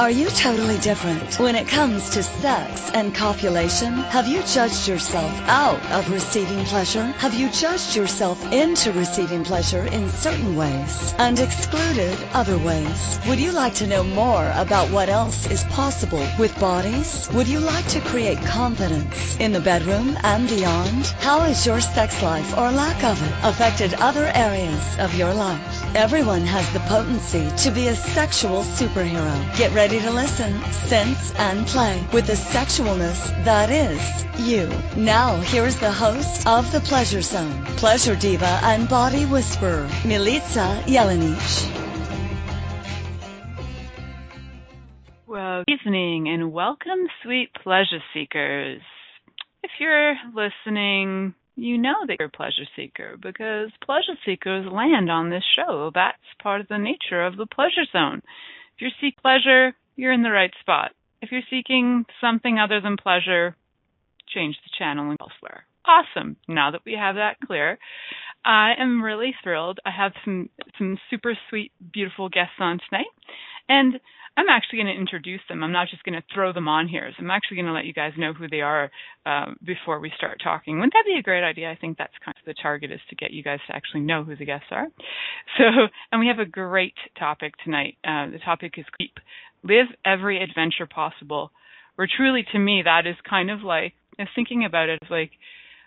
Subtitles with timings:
[0.00, 3.92] Are you totally different when it comes to sex and copulation?
[3.92, 7.04] Have you judged yourself out of receiving pleasure?
[7.18, 13.20] Have you judged yourself into receiving pleasure in certain ways and excluded other ways?
[13.28, 17.28] Would you like to know more about what else is possible with bodies?
[17.34, 21.08] Would you like to create confidence in the bedroom and beyond?
[21.20, 25.79] How has your sex life or lack of it affected other areas of your life?
[25.96, 29.58] Everyone has the potency to be a sexual superhero.
[29.58, 34.00] Get ready to listen, sense, and play with the sexualness that is
[34.48, 34.70] you.
[34.96, 41.76] Now, here's the host of The Pleasure Zone, pleasure diva and body whisperer, Milica Jelenic.
[45.26, 48.80] Well, evening and welcome, sweet pleasure seekers.
[49.64, 55.30] If you're listening you know that you're a pleasure seeker because pleasure seekers land on
[55.30, 55.90] this show.
[55.94, 58.22] That's part of the nature of the pleasure zone.
[58.76, 60.92] If you seek pleasure, you're in the right spot.
[61.20, 63.56] If you're seeking something other than pleasure,
[64.34, 65.64] change the channel and elsewhere.
[65.84, 66.36] Awesome.
[66.48, 67.78] Now that we have that clear,
[68.44, 69.80] I am really thrilled.
[69.84, 73.06] I have some some super sweet, beautiful guests on tonight,
[73.68, 74.00] and
[74.40, 75.62] I'm actually going to introduce them.
[75.62, 77.10] I'm not just going to throw them on here.
[77.10, 78.90] So I'm actually going to let you guys know who they are
[79.26, 80.76] uh, before we start talking.
[80.76, 81.70] Wouldn't that be a great idea?
[81.70, 84.24] I think that's kind of the target is to get you guys to actually know
[84.24, 84.86] who the guests are.
[85.58, 85.64] So,
[86.10, 87.98] and we have a great topic tonight.
[88.02, 89.18] Uh, the topic is keep
[89.62, 91.50] live every adventure possible.
[91.96, 95.00] Where truly, to me, that is kind of like I was thinking about it.
[95.02, 95.32] It's like,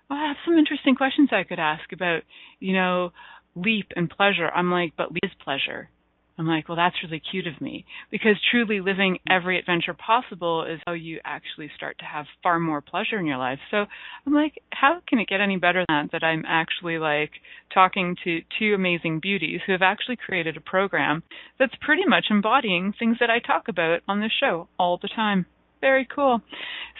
[0.09, 2.21] well, I have some interesting questions I could ask about,
[2.59, 3.13] you know,
[3.55, 4.47] leap and pleasure.
[4.47, 5.89] I'm like, but leap is pleasure
[6.37, 10.79] I'm like, well, that's really cute of me because truly living every adventure possible is
[10.85, 13.59] how you actually start to have far more pleasure in your life.
[13.69, 13.85] So
[14.25, 16.11] I'm like, how can it get any better than that?
[16.11, 17.31] That I'm actually like
[17.73, 21.23] talking to two amazing beauties who have actually created a program
[21.59, 25.45] that's pretty much embodying things that I talk about on this show all the time.
[25.81, 26.41] Very cool.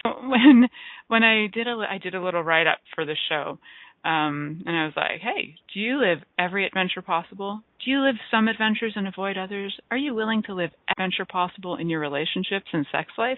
[0.06, 0.68] So when
[1.08, 3.58] when I did a I did a little write up for the show,
[4.06, 7.62] um, and I was like, hey, do you live every adventure possible?
[7.84, 9.74] Do you live some adventures and avoid others?
[9.92, 13.38] Are you willing to live adventure possible in your relationships and sex life?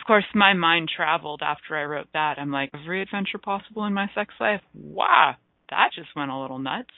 [0.00, 2.38] Of course, my mind traveled after I wrote that.
[2.38, 4.60] I'm like, every adventure possible in my sex life?
[4.74, 5.34] Wow,
[5.70, 6.90] that just went a little nuts.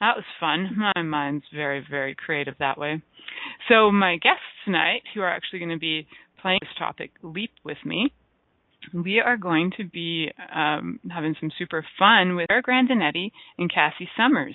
[0.00, 0.76] That was fun.
[0.94, 3.00] My mind's very, very creative that way.
[3.68, 6.06] So, my guests tonight, who are actually going to be
[6.42, 8.12] playing this topic, Leap with me,
[8.92, 14.08] we are going to be um, having some super fun with Sarah Grandinetti and Cassy
[14.16, 14.54] Summers.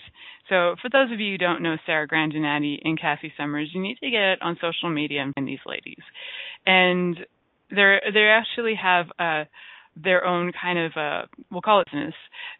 [0.49, 3.97] So, for those of you who don't know Sarah Grandinetti and Cassy Summers, you need
[4.01, 6.03] to get on social media and find these ladies.
[6.65, 7.17] And
[7.69, 9.45] they're they actually have uh,
[9.95, 12.15] their own kind of uh, we'll call it business.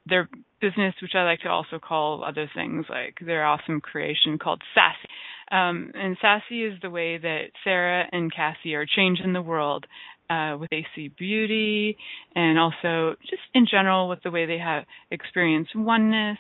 [0.06, 0.30] Their
[0.62, 5.08] business, which I like to also call other things like their awesome creation called Sassy.
[5.52, 9.88] Um, and Sassy is the way that Sarah and Cassy are changing the world
[10.30, 11.98] uh, with AC Beauty
[12.36, 16.38] and also just in general with the way they have experienced oneness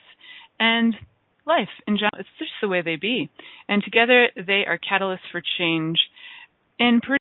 [0.59, 0.95] and
[1.45, 2.19] life in general.
[2.19, 3.29] It's just the way they be.
[3.67, 5.97] And together they are catalysts for change.
[6.79, 7.17] And per-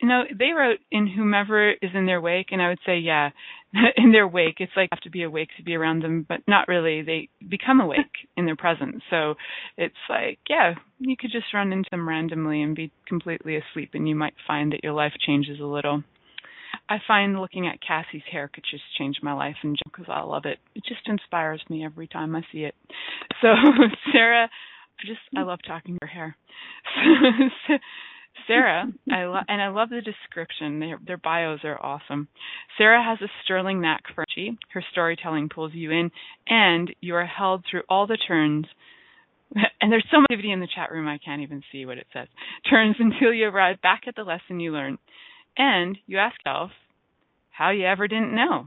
[0.00, 3.30] you know, they wrote in whomever is in their wake, and I would say, yeah,
[3.96, 6.40] in their wake, it's like you have to be awake to be around them, but
[6.46, 7.02] not really.
[7.02, 9.02] They become awake in their presence.
[9.10, 9.34] So
[9.76, 14.08] it's like, yeah, you could just run into them randomly and be completely asleep, and
[14.08, 16.02] you might find that your life changes a little.
[16.88, 20.44] I find looking at Cassy's hair could just change my life and because I love
[20.44, 20.58] it.
[20.74, 22.74] It just inspires me every time I see it.
[23.42, 23.48] So
[24.12, 26.36] Sarah, I just I love talking to her hair.
[28.46, 30.80] Sarah, I lo- and I love the description.
[30.80, 32.28] Their, their bios are awesome.
[32.78, 34.58] Sarah has a sterling knack for energy.
[34.72, 36.10] Her storytelling pulls you in,
[36.48, 38.66] and you are held through all the turns.
[39.80, 42.06] And there's so much activity in the chat room, I can't even see what it
[42.12, 42.26] says.
[42.68, 44.98] Turns until you arrive back at the lesson you learned.
[45.56, 46.72] And you ask yourself
[47.50, 48.66] how you ever didn't know.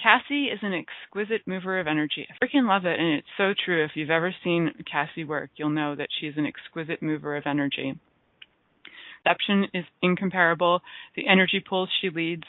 [0.00, 2.26] Cassy is an exquisite mover of energy.
[2.30, 3.84] I freaking love it, and it's so true.
[3.84, 7.94] If you've ever seen Cassy work, you'll know that she's an exquisite mover of energy
[9.24, 10.80] perception is incomparable.
[11.16, 12.44] The energy pulls she leads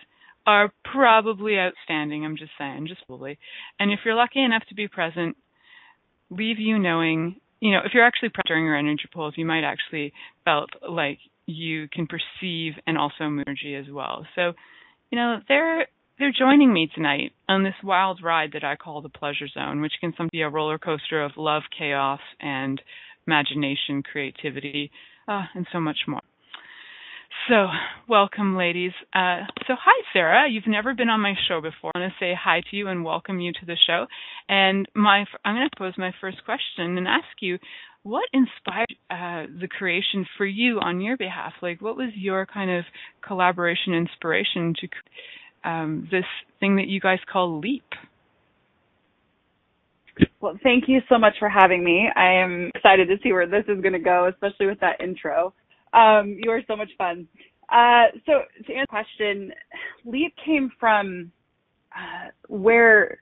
[0.46, 2.24] are probably outstanding.
[2.24, 3.40] I'm just saying, just probably.
[3.80, 5.36] And if you're lucky enough to be present,
[6.30, 9.64] leave you knowing, you know, if you're actually present during your energy pulls, you might
[9.64, 10.14] actually
[10.44, 11.18] felt like
[11.48, 14.26] you can perceive and also energy as well.
[14.36, 14.54] So,
[15.12, 15.88] you know, they're
[16.18, 19.94] they're joining me tonight on this wild ride that I call the pleasure zone, which
[20.00, 22.82] can sometimes be a roller coaster of love, chaos, and
[23.28, 24.92] imagination, creativity,
[25.28, 26.22] uh, and so much more.
[27.48, 27.68] So,
[28.08, 28.92] welcome, ladies.
[29.14, 30.50] Uh, so, hi, Sarah.
[30.50, 31.92] You've never been on my show before.
[31.96, 34.08] I want to say hi to you and welcome you to the show.
[34.50, 37.58] And my, I'm going to pose my first question and ask you,
[38.04, 41.54] what inspired uh, the creation for you on your behalf?
[41.62, 42.86] Like, what was your kind of
[43.26, 46.26] collaboration inspiration to um, this
[46.60, 47.84] thing that you guys call Leap?
[50.40, 52.08] Well, thank you so much for having me.
[52.16, 55.54] I am excited to see where this is going to go, especially with that intro.
[55.94, 57.28] Um, you are so much fun.
[57.70, 59.52] Uh, so to answer the question,
[60.06, 61.32] Leap came from
[61.96, 63.20] uh, where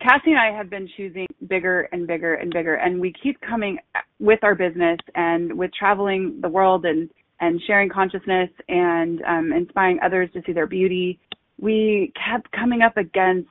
[0.00, 3.78] Cassy and I have been choosing bigger and bigger and bigger, and we keep coming
[4.20, 7.10] with our business and with traveling the world and
[7.40, 11.20] and sharing consciousness and um, inspiring others to see their beauty.
[11.60, 13.48] We kept coming up against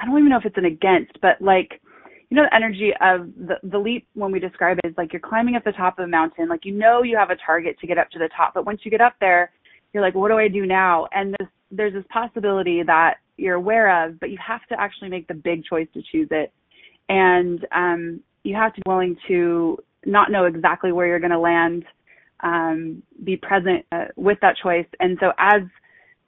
[0.00, 1.80] I don't even know if it's an against, but like
[2.30, 5.20] you know the energy of the the leap when we describe it is like you're
[5.20, 7.86] climbing up the top of a mountain like you know you have a target to
[7.86, 9.50] get up to the top but once you get up there
[9.92, 11.06] you're like what do i do now?
[11.12, 15.26] And this, there's this possibility that you're aware of but you have to actually make
[15.28, 16.52] the big choice to choose it.
[17.08, 21.38] And um you have to be willing to not know exactly where you're going to
[21.38, 21.84] land
[22.42, 24.86] um be present uh, with that choice.
[25.00, 25.62] And so as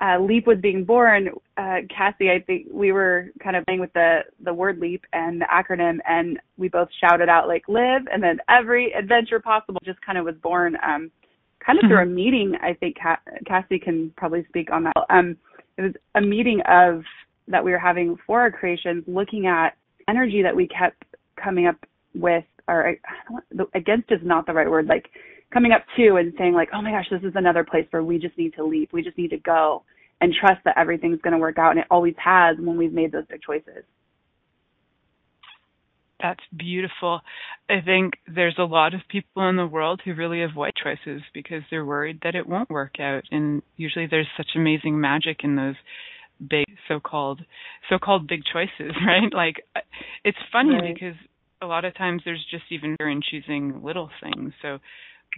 [0.01, 3.93] uh, Leap was being born, uh, Cassy, I think we were kind of playing with
[3.93, 8.23] the the word Leap and the acronym, and we both shouted out like "live," and
[8.23, 11.11] then every adventure possible just kind of was born, um,
[11.65, 12.55] kind of through a meeting.
[12.61, 12.97] I think
[13.47, 14.97] Cassy can probably speak on that.
[15.11, 15.37] Um,
[15.77, 17.03] it was a meeting of
[17.49, 19.77] that we were having for our creations, looking at
[20.09, 21.05] energy that we kept
[21.43, 21.77] coming up
[22.15, 22.97] with, or
[23.75, 25.11] against is not the right word, like
[25.53, 28.19] coming up to and saying like, oh my gosh, this is another place where we
[28.19, 28.93] just need to leap.
[28.93, 29.85] We just need to go
[30.21, 31.71] and trust that everything's going to work out.
[31.73, 33.85] And it always has when we've made those big choices.
[36.21, 37.21] That's beautiful.
[37.69, 41.63] I think there's a lot of people in the world who really avoid choices because
[41.69, 43.25] they're worried that it won't work out.
[43.33, 45.75] And usually there's such amazing magic in those
[46.49, 47.41] big so-called
[47.89, 49.33] so-called big choices, right?
[49.33, 49.65] Like
[50.25, 50.95] it's funny right.
[50.95, 51.17] because
[51.61, 54.53] a lot of times there's just even fear in choosing little things.
[54.63, 54.79] So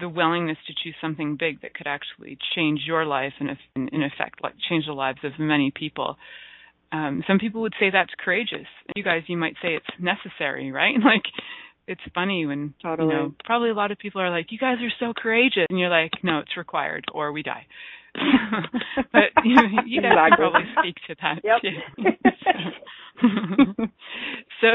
[0.00, 4.02] the willingness to choose something big that could actually change your life and in, in
[4.02, 6.16] effect like change the lives of many people.
[6.92, 8.66] Um, some people would say that's courageous.
[8.94, 10.94] You guys you might say it's necessary right?
[11.04, 11.24] Like
[11.86, 13.12] it's funny when totally.
[13.12, 15.66] you know probably a lot of people are like you guys are so courageous.
[15.68, 17.66] And you're like no it's required or we die.
[19.12, 20.30] But you, know, you guys exactly.
[20.30, 21.60] can probably speak to that yep.
[21.62, 21.78] too.
[24.60, 24.68] So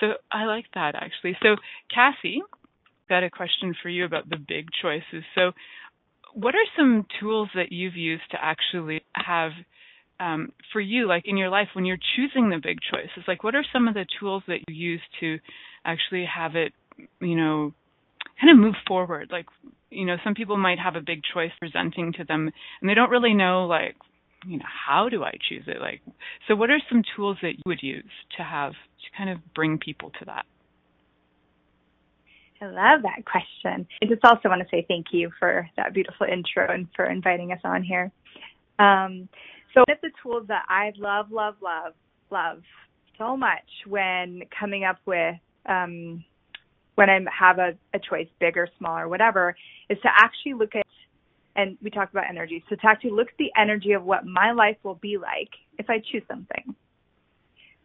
[0.00, 1.36] so i like that actually.
[1.42, 1.56] So
[1.92, 2.42] cassy
[3.08, 5.24] got a question for you about the big choices.
[5.34, 5.52] So,
[6.34, 9.52] what are some tools that you've used to actually have
[10.20, 13.24] um, for you, like in your life, when you're choosing the big choices?
[13.26, 15.38] Like, what are some of the tools that you use to
[15.84, 16.72] actually have it,
[17.20, 17.72] you know,
[18.40, 19.28] kind of move forward?
[19.30, 19.46] Like,
[19.90, 22.50] you know, some people might have a big choice presenting to them,
[22.80, 23.96] and they don't really know, like,
[24.46, 25.80] you know, how do I choose it?
[25.80, 26.00] Like,
[26.46, 28.04] so what are some tools that you would use
[28.36, 30.44] to have to kind of bring people to that?
[32.60, 33.86] I love that question.
[34.02, 37.52] I just also want to say thank you for that beautiful intro and for inviting
[37.52, 38.10] us on here.
[38.78, 39.28] Um,
[39.74, 41.94] so one of the tools that I love, love, love,
[42.30, 42.62] love
[43.16, 46.24] so much when coming up with um,
[46.94, 49.54] when I have a, a choice, big or small or whatever,
[49.88, 50.84] is to actually look at
[51.54, 52.64] and we talked about energy.
[52.68, 55.90] So to actually look at the energy of what my life will be like if
[55.90, 56.74] I choose something.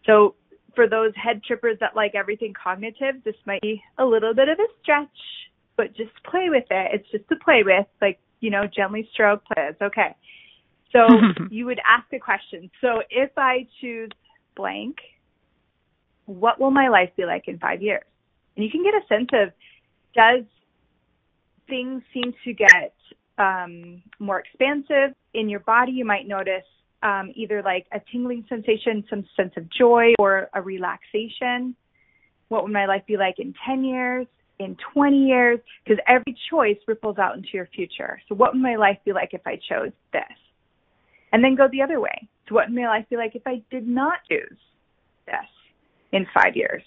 [0.06, 0.36] So
[0.76, 4.60] for those head trippers that like everything cognitive, this might be a little bit of
[4.60, 5.08] a stretch,
[5.78, 6.92] but just play with it.
[6.94, 9.70] It's just to play with, like, you know, gently stroke, play.
[9.70, 10.16] It's okay.
[10.92, 11.00] So
[11.50, 12.70] you would ask a question.
[12.82, 14.10] So if I choose
[14.56, 14.98] blank,
[16.26, 18.04] what will my life be like in five years?
[18.56, 19.50] And you can get a sense of
[20.16, 20.46] does
[21.68, 22.94] things seem to get
[23.38, 25.92] um, more expansive in your body?
[25.92, 26.66] You might notice
[27.04, 31.76] um, either like a tingling sensation, some sense of joy, or a relaxation.
[32.48, 34.28] What would my life be like in 10 years,
[34.60, 35.60] in 20 years?
[35.84, 38.22] Because every choice ripples out into your future.
[38.30, 40.24] So, what would my life be like if I chose this?
[41.32, 42.28] And then go the other way.
[42.48, 44.58] So, what would my life be like if I did not choose
[45.26, 45.36] this
[46.12, 46.84] in five years?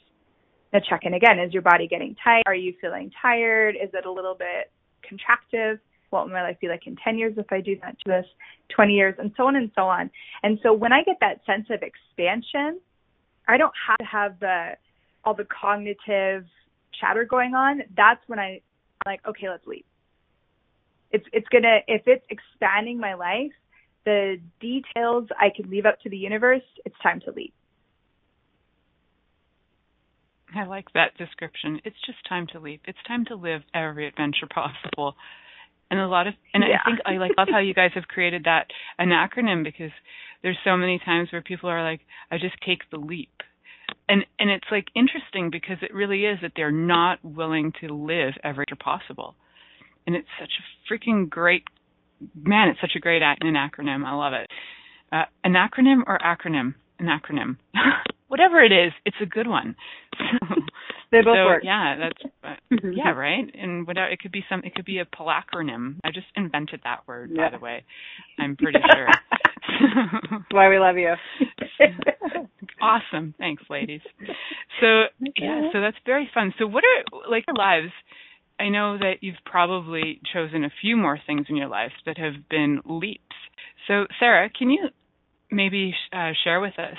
[0.72, 1.38] Now, check in again.
[1.38, 2.42] Is your body getting tight?
[2.46, 3.76] Are you feeling tired?
[3.76, 4.70] Is it a little bit
[5.04, 5.78] contractive?
[6.16, 8.26] What will my life be like in 10 years if I do that to this,
[8.74, 10.10] 20 years, and so on and so on.
[10.42, 12.80] And so when I get that sense of expansion,
[13.46, 14.72] I don't have to have the
[15.24, 16.44] all the cognitive
[17.00, 17.82] chatter going on.
[17.96, 18.60] That's when I
[19.04, 19.86] I'm like, okay, let's leap.
[21.10, 23.52] It's it's gonna if it's expanding my life,
[24.04, 26.62] the details I can leave up to the universe.
[26.84, 27.52] It's time to leap.
[30.54, 31.80] I like that description.
[31.84, 32.82] It's just time to leap.
[32.86, 35.14] It's time to live every adventure possible
[35.90, 36.78] And a lot of and Yeah.
[36.84, 38.66] I think I like love how you guys have created that
[38.98, 39.92] an acronym because
[40.42, 42.00] there's so many times where people are like,
[42.30, 43.30] I just take the leap.
[44.08, 48.34] And and it's like interesting because it really is that they're not willing to live
[48.42, 49.34] every year possible.
[50.06, 51.64] And it's such a freaking great
[52.34, 54.04] man, it's such a great ac- an acronym.
[54.04, 54.48] I love it.
[55.12, 56.74] Uh, an acronym or acronym?
[56.98, 57.56] An acronym.
[58.28, 59.76] Whatever it is, it's a good one.
[61.12, 61.62] They both so, work.
[61.64, 63.44] Yeah, that's uh, yeah, right.
[63.54, 65.96] And whatever it could be some it could be a palacronym.
[66.04, 67.50] I just invented that word Yeah.
[67.50, 67.84] by the way.
[68.38, 69.08] I'm pretty sure.
[69.08, 71.14] That's why we love you.
[72.80, 73.34] awesome.
[73.38, 74.00] Thanks, ladies.
[74.80, 75.04] So
[75.38, 76.52] yeah, so that's very fun.
[76.58, 77.92] So what are like your lives?
[78.58, 82.48] I know that you've probably chosen a few more things in your life that have
[82.48, 83.22] been leaps.
[83.86, 84.88] So Sarah, can you
[85.50, 86.96] maybe uh, share with us,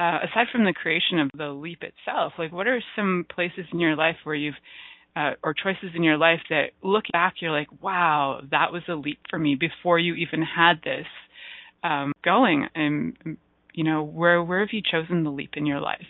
[0.00, 3.78] uh, aside from the creation of the leap itself, like what are some places in
[3.78, 4.54] your life where you've
[5.14, 8.94] uh, or choices in your life that look back, you're like, wow, that was a
[8.94, 11.06] leap for me before you even had this
[11.82, 12.66] um, going.
[12.74, 13.16] And
[13.74, 16.00] you know, where where have you chosen the leap in your life?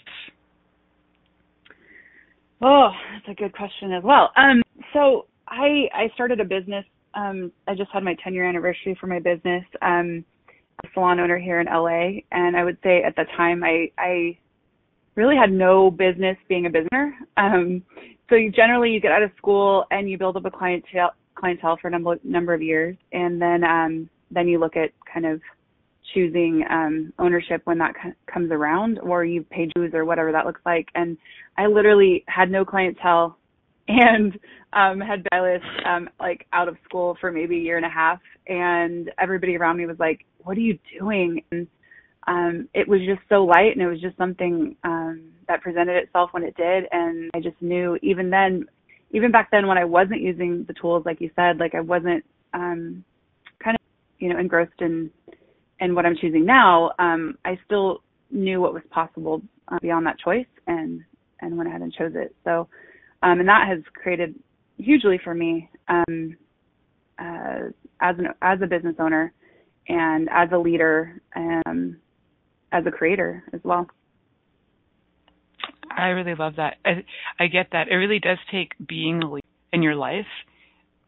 [2.63, 4.31] Oh, that's a good question as well.
[4.37, 6.85] Um, so I I started a business.
[7.15, 9.65] Um, I just had my 10 year anniversary for my business.
[9.83, 10.25] Um,
[10.85, 14.39] a salon owner here in LA, and I would say at the time I I
[15.15, 17.13] really had no business being a business.
[17.37, 17.83] Um,
[18.29, 21.79] so you generally you get out of school and you build up a clientele clientele
[21.81, 25.41] for a number number of years, and then um, then you look at kind of
[26.15, 27.95] choosing um, ownership when that
[28.27, 30.89] comes around, or you pay dues or whatever that looks like.
[30.95, 31.17] And
[31.57, 33.37] I literally had no clientele
[33.89, 34.39] and
[34.73, 38.21] um, had Bayless um, like out of school for maybe a year and a half,
[38.47, 41.67] and everybody around me was like, "What are you doing?" And
[42.27, 46.31] um, it was just so light, and it was just something um, that presented itself
[46.33, 48.67] when it did, and I just knew even then,
[49.11, 52.25] even back then when I wasn't using the tools, like you said, like I wasn't
[52.55, 53.05] um,
[53.63, 53.81] kind of
[54.19, 55.11] you know engrossed in
[55.81, 56.93] in what I'm choosing now.
[56.99, 61.01] Um, I still knew what was possible uh, beyond that choice, and
[61.41, 62.37] and went ahead and chose it.
[62.45, 62.69] So,
[63.23, 64.35] um, and that has created
[64.83, 66.37] hugely for me um,
[67.19, 67.69] uh,
[68.01, 69.33] as an as a business owner
[69.89, 71.97] and as a leader, um,
[72.73, 73.87] as a creator as well.
[75.91, 76.77] I really love that.
[76.85, 77.05] I,
[77.39, 77.89] I get that.
[77.89, 80.27] It really does take being a leader in your life,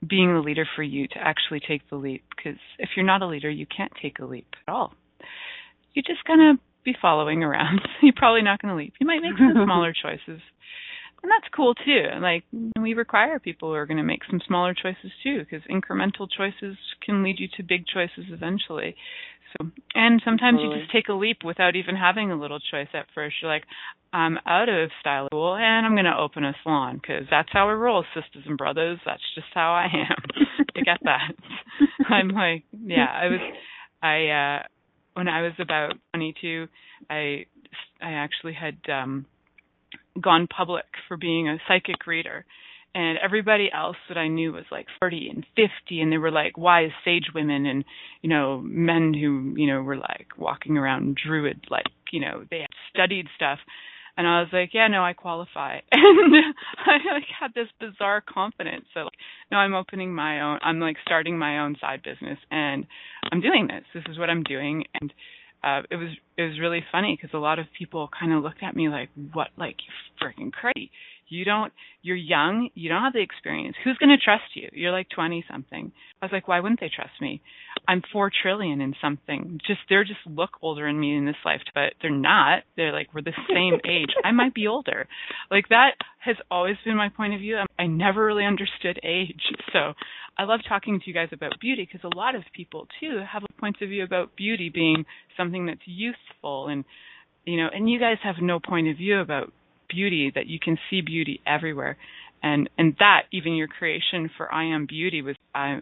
[0.07, 2.25] being the leader for you to actually take the leap.
[2.37, 4.93] Because if you're not a leader, you can't take a leap at all.
[5.95, 7.81] You're just gonna be following around.
[8.03, 8.95] you're probably not gonna leap.
[9.01, 10.41] You might make some smaller choices,
[11.23, 12.05] and that's cool too.
[12.21, 12.45] Like
[12.81, 16.77] we require people who are going to make some smaller choices too, because incremental choices
[17.05, 18.97] can lead you to big choices eventually.
[19.53, 20.77] So, and sometimes Totally.
[20.77, 23.37] you just take a leap without even having a little choice at first.
[23.43, 23.65] You're like,
[24.13, 27.69] I'm out of style school and I'm going to open a salon because that's how
[27.69, 28.99] we roll, sisters and brothers.
[29.05, 30.67] That's just how I am.
[30.77, 31.33] I get that.
[32.11, 33.41] I'm like, yeah, I was,
[34.03, 34.63] I, uh,
[35.15, 36.67] when I was about 22,
[37.09, 37.47] I,
[38.03, 39.27] I actually had, um,
[40.21, 42.45] gone public for being a psychic reader.
[42.95, 46.59] And everybody else that I knew was like 40 and 50, and they were like
[46.59, 47.85] wise sage women, and
[48.21, 52.59] you know men who you know were like walking around druid like you know they
[52.59, 53.61] had studied stuff,
[54.17, 55.79] and I was like, yeah, no, I qualify.
[55.93, 56.55] And
[56.87, 59.13] I like had this bizarre confidence that like,
[59.51, 62.87] no, I'm opening my own, I'm like starting my own side business, and
[63.31, 63.85] I'm doing this.
[63.95, 65.13] This is what I'm doing, and
[65.65, 68.63] uh, it was it was really funny because a lot of people kind of looked
[68.63, 70.91] at me like, what, like you freaking crazy.
[71.33, 71.73] You don't,
[72.03, 73.75] you're young, you don't have the experience.
[73.83, 74.69] Who's going to trust you?
[74.73, 75.91] You're like 20 something.
[76.21, 77.41] I was like, why wouldn't they trust me?
[77.89, 79.59] I'm 4 trillion in something.
[79.67, 82.65] Just, they're just look older than me in this life, but they're not.
[82.77, 84.11] They're like, we're the same age.
[84.23, 85.09] I might be older.
[85.51, 87.59] Like that has always been my point of view.
[87.79, 89.41] I never really understood age.
[89.73, 89.95] So
[90.37, 93.43] I love talking to you guys about beauty because a lot of people too have
[93.43, 95.07] a point of view about beauty being
[95.39, 96.85] something that's youthful and,
[97.47, 99.51] you know, and you guys have no point of view about
[99.93, 101.97] beauty that you can see beauty everywhere.
[102.43, 105.77] And and that even your creation for i am beauty was uh,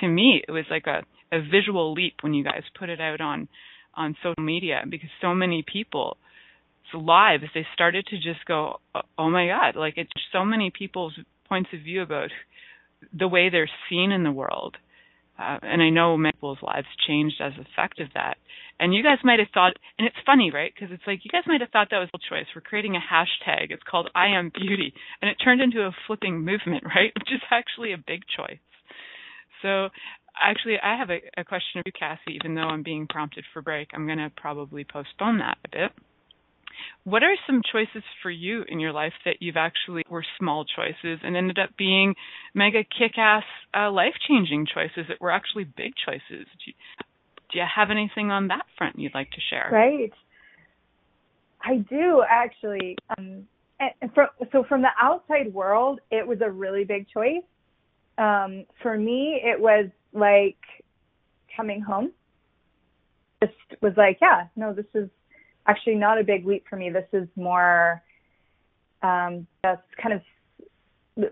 [0.00, 1.02] to me it was like a
[1.32, 3.48] a visual leap when you guys put it out on
[3.94, 6.16] on social media because so many people
[6.92, 8.80] lives they started to just go
[9.16, 11.12] oh my god like it's so many people's
[11.48, 12.30] points of view about
[13.16, 14.76] the way they're seen in the world
[15.40, 18.36] uh, and I know many people's lives changed as effect of that.
[18.78, 20.72] And you guys might have thought, and it's funny, right?
[20.74, 22.46] Because it's like you guys might have thought that was a choice.
[22.54, 23.70] We're creating a hashtag.
[23.70, 27.12] It's called I Am Beauty, and it turned into a flipping movement, right?
[27.14, 28.60] Which is actually a big choice.
[29.62, 29.88] So,
[30.40, 32.36] actually, I have a, a question for you, Cassy.
[32.36, 35.92] Even though I'm being prompted for break, I'm going to probably postpone that a bit.
[37.04, 41.20] What are some choices for you in your life that you've actually were small choices
[41.22, 42.14] and ended up being
[42.54, 43.44] mega kick-ass,
[43.76, 46.46] uh, life-changing choices that were actually big choices?
[46.46, 46.72] Do you,
[47.52, 49.70] do you have anything on that front you'd like to share?
[49.72, 50.12] Right.
[51.62, 52.96] I do actually.
[53.18, 53.46] Um,
[53.78, 54.10] and
[54.52, 57.42] so from the outside world, it was a really big choice.
[58.18, 60.58] Um, for me, it was like
[61.56, 62.12] coming home.
[63.42, 65.08] Just was like, yeah, no, this is
[65.70, 66.90] actually not a big leap for me.
[66.90, 68.02] This is more
[69.02, 70.22] um, just kind of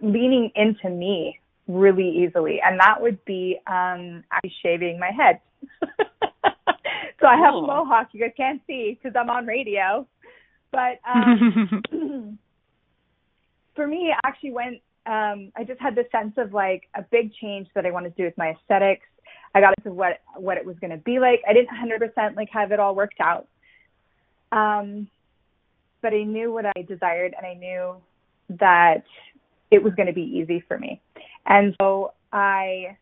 [0.02, 5.40] leaning into me really easily, and that would be um, actually shaving my head.
[7.21, 8.09] so I have a mohawk.
[8.12, 10.07] You guys can't see because I'm on radio,
[10.71, 12.38] but um,
[13.75, 14.76] for me, it actually went.
[15.07, 18.23] Um, I just had this sense of like a big change that I wanted to
[18.23, 19.07] do with my aesthetics.
[19.54, 21.40] I got into what what it was going to be like.
[21.49, 23.49] I didn't 100% like have it all worked out,
[24.52, 25.09] um,
[26.02, 27.97] but I knew what I desired, and I knew
[28.50, 29.05] that
[29.71, 31.00] it was going to be easy for me.
[31.47, 32.97] And so I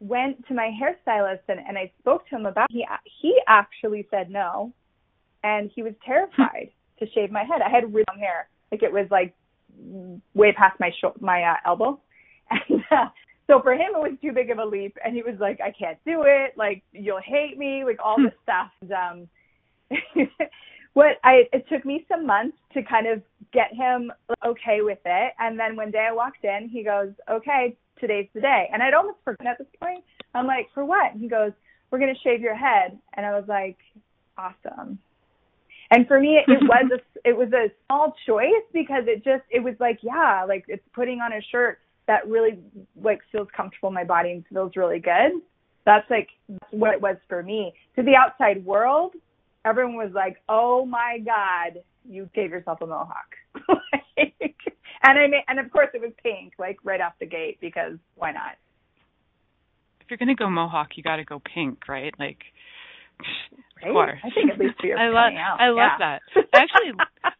[0.00, 2.84] went to my hairstylist and, and I spoke to him about he
[3.20, 4.72] he actually said no,
[5.44, 7.62] and he was terrified to shave my head.
[7.64, 9.34] I had really long hair, like it was like
[10.34, 12.00] way past my sh- my uh, elbow,
[12.50, 13.06] and uh,
[13.46, 15.72] so for him it was too big of a leap, and he was like, I
[15.72, 18.70] can't do it, like you'll hate me, like all this stuff.
[18.80, 19.28] And, um,
[20.94, 23.22] what I it took me some months to kind of
[23.52, 24.12] get him
[24.44, 28.40] okay with it, and then one day I walked in, he goes, okay, today's the
[28.40, 28.68] day.
[28.72, 30.04] And I'd almost forgotten at this point.
[30.34, 31.12] I'm like, for what?
[31.12, 31.52] And he goes,
[31.90, 32.98] we're going to shave your head.
[33.14, 33.78] And I was like,
[34.36, 34.98] awesome.
[35.90, 39.44] And for me, it, it was a, it was a small choice because it just,
[39.50, 42.58] it was like, yeah, like it's putting on a shirt that really
[43.00, 45.40] like feels comfortable in my body and feels really good.
[45.84, 47.72] That's like that's what it was for me.
[47.96, 49.14] To the outside world,
[49.64, 53.34] everyone was like, "Oh my God, you gave yourself a mohawk."
[53.68, 54.54] like,
[55.02, 57.94] and I made, and of course it was pink, like right off the gate because
[58.14, 58.56] why not?
[60.00, 62.14] If you're gonna go mohawk, you got to go pink, right?
[62.18, 62.38] Like,
[63.80, 63.88] right?
[63.88, 64.18] of course.
[64.24, 65.60] I think at least you're I love out.
[65.60, 66.18] I love yeah.
[66.34, 66.46] that.
[66.54, 66.92] I actually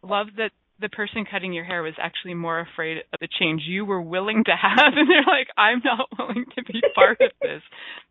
[0.02, 0.50] love that
[0.81, 4.43] the person cutting your hair was actually more afraid of the change you were willing
[4.45, 7.62] to have, and they're like, "I'm not willing to be part of this."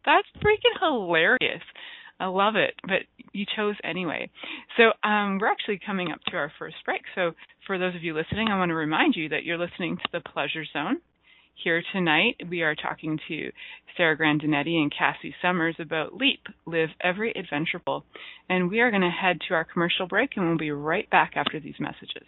[0.06, 1.64] That's freaking hilarious.
[2.22, 3.00] I love it, but
[3.34, 4.30] you chose anyway.
[4.78, 7.02] So um, we're actually coming up to our first break.
[7.16, 7.32] So
[7.66, 10.20] for those of you listening, I want to remind you that you're listening to the
[10.20, 11.02] Pleasure Zone.
[11.64, 13.52] Here tonight, we are talking to
[13.98, 18.06] Sarah Grandinetti and Cassy Summers about Leap, Live Every Adventure Full.
[18.50, 21.34] And we are going to head to our commercial break, and we'll be right back
[21.36, 22.28] after these messages.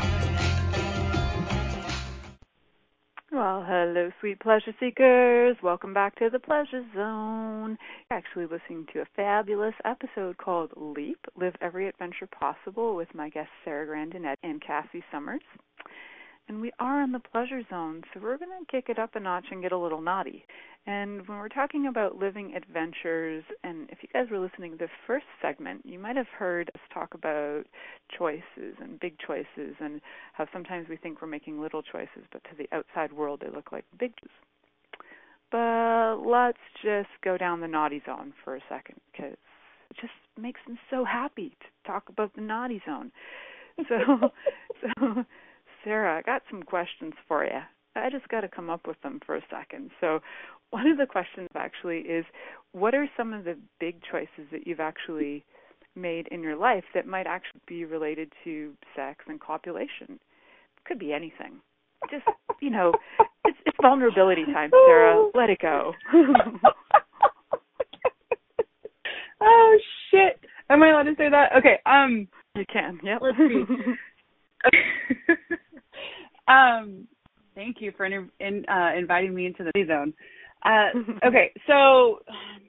[3.33, 5.55] Well, hello, sweet pleasure seekers.
[5.63, 7.77] Welcome back to the Pleasure Zone.
[8.09, 13.29] You're actually listening to a fabulous episode called Leap Live Every Adventure Possible with my
[13.29, 15.39] guests Sarah Grandin and Cassy Summers.
[16.49, 19.19] And we are in the pleasure zone, so we're going to kick it up a
[19.21, 20.43] notch and get a little naughty.
[20.87, 24.89] And when we're talking about living adventures, and if you guys were listening to the
[25.05, 27.65] first segment, you might have heard us talk about
[28.17, 30.01] choices and big choices, and
[30.33, 33.71] how sometimes we think we're making little choices, but to the outside world, they look
[33.71, 34.31] like big choices.
[35.51, 39.37] But let's just go down the naughty zone for a second, because
[39.91, 43.11] it just makes them so happy to talk about the naughty zone.
[43.87, 44.31] So,
[44.81, 45.25] so
[45.83, 47.59] Sarah, I got some questions for you.
[47.95, 49.91] I just got to come up with them for a second.
[49.99, 50.19] So,
[50.69, 52.25] one of the questions actually is
[52.71, 55.43] what are some of the big choices that you've actually
[55.95, 60.19] made in your life that might actually be related to sex and copulation?
[60.85, 61.59] Could be anything.
[62.09, 62.23] Just,
[62.61, 62.93] you know,
[63.45, 65.29] it's, it's vulnerability time, Sarah.
[65.35, 65.93] Let it go.
[69.41, 69.77] oh
[70.09, 70.39] shit.
[70.69, 71.51] Am I allowed to say that?
[71.57, 72.99] Okay, um you can.
[73.03, 73.21] Yep.
[73.21, 73.63] Let's see.
[76.47, 77.07] um
[77.55, 80.13] thank you for in, in, uh, inviting me into the zone.
[80.63, 80.91] Uh,
[81.27, 82.19] okay, so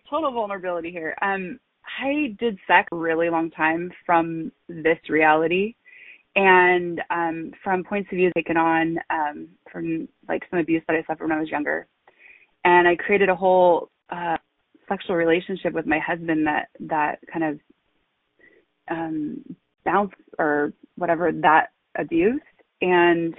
[0.08, 1.14] total vulnerability here.
[1.20, 1.60] Um,
[2.00, 5.74] I did sex a really long time from this reality,
[6.34, 11.02] and um, from points of view taken on um, from like some abuse that I
[11.06, 11.86] suffered when I was younger,
[12.64, 14.38] and I created a whole uh,
[14.88, 17.60] sexual relationship with my husband that that kind of
[18.90, 19.44] um,
[19.84, 22.40] bounced or whatever that abuse,
[22.80, 23.34] and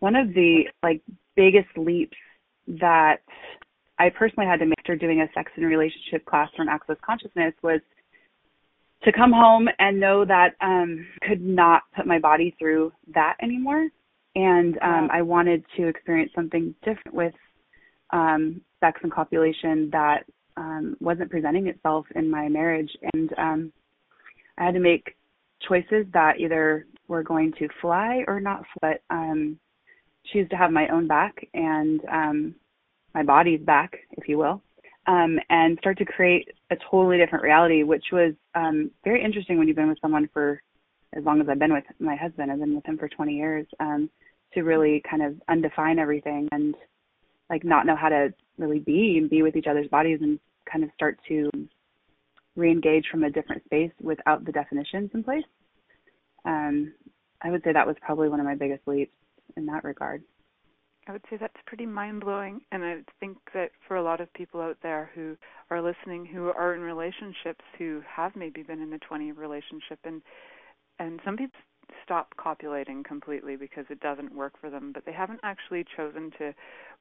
[0.00, 1.02] one of the like
[1.36, 2.16] biggest leaps
[2.66, 3.18] that
[3.98, 7.54] I personally had to make after doing a sex and relationship class from Access Consciousness
[7.62, 7.80] was
[9.02, 13.88] to come home and know that um could not put my body through that anymore.
[14.34, 17.34] And um I wanted to experience something different with
[18.12, 20.24] um sex and copulation that
[20.56, 22.90] um wasn't presenting itself in my marriage.
[23.14, 23.72] And um
[24.58, 25.16] I had to make
[25.66, 28.98] choices that either were going to fly or not fly.
[29.10, 29.58] Um
[30.32, 32.54] choose to have my own back and um
[33.14, 34.62] my body's back if you will
[35.06, 39.68] um, and start to create a totally different reality, which was um, very interesting when
[39.68, 40.60] you've been with someone for
[41.16, 42.50] as long as I've been with my husband.
[42.50, 44.10] I've been with him for 20 years um,
[44.54, 46.74] to really kind of undefine everything and
[47.48, 50.82] like not know how to really be and be with each other's bodies and kind
[50.82, 51.50] of start to
[52.56, 55.44] re-engage from a different space without the definitions in place.
[56.44, 56.92] Um,
[57.42, 59.12] I would say that was probably one of my biggest leaps
[59.56, 60.22] in that regard.
[61.08, 64.32] I would say that's pretty mind blowing, and I think that for a lot of
[64.34, 65.36] people out there who
[65.70, 70.20] are listening, who are in relationships, who have maybe been in a 20 relationship, and
[70.98, 71.60] and some people
[72.02, 76.52] stop copulating completely because it doesn't work for them, but they haven't actually chosen to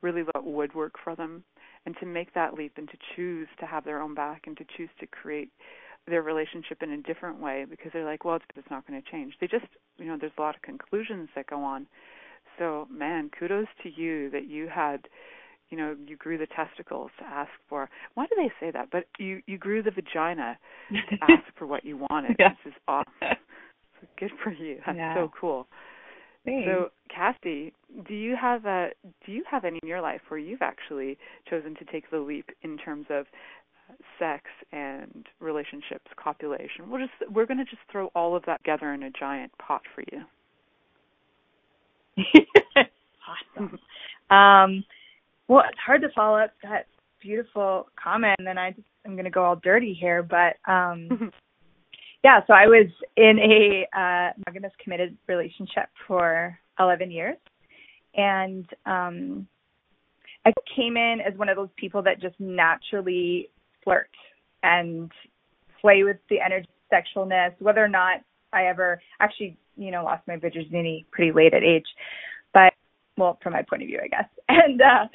[0.02, 1.44] really what would work for them,
[1.88, 4.66] and to make that leap and to choose to have their own back and to
[4.78, 5.50] choose to create
[6.08, 9.12] their relationship in a different way because they're like, well, it's, it's not going to
[9.12, 9.34] change.
[9.42, 9.66] They just,
[9.98, 11.88] you know, there's a lot of conclusions that go on
[12.58, 15.08] so, man, kudos to you that you had,
[15.70, 17.90] you know, you grew the testicles to ask for.
[18.14, 18.90] Why do they say that?
[18.92, 20.58] But you you grew the vagina
[20.90, 22.36] to ask for what you wanted.
[22.40, 22.50] Yeah.
[22.64, 23.14] This is awesome.
[24.02, 24.82] So good for you.
[24.86, 25.16] That's yeah.
[25.16, 25.68] so cool.
[26.44, 26.68] Thanks.
[26.68, 27.74] So, Cassy,
[28.08, 28.90] do you have a
[29.26, 31.18] do you have any in your life where you've actually
[31.50, 33.26] chosen to take the leap in terms of
[33.90, 36.90] uh, sex and relationships, copulation?
[36.90, 39.82] We'll just we're going to just throw all of that together in a giant pot
[39.96, 40.24] for you.
[43.58, 43.80] awesome.
[44.30, 44.84] Um,
[45.48, 46.88] well, it's hard to follow up that
[47.22, 51.32] beautiful comment, and then I just, I'm going to go all dirty here, but um,
[52.24, 52.42] yeah.
[52.48, 57.38] So I was in a uh, monogamous committed relationship for 11 years,
[58.16, 59.48] and um,
[60.46, 63.50] I came in as one of those people that just naturally
[63.84, 64.10] flirt
[64.64, 65.12] and
[65.82, 68.22] play with the energy, sexualness, whether or not
[68.54, 71.86] I ever actually you know, lost my virginity pretty late at age.
[72.54, 72.74] But
[73.18, 74.30] well, from my point of view, I guess.
[74.50, 75.08] And uh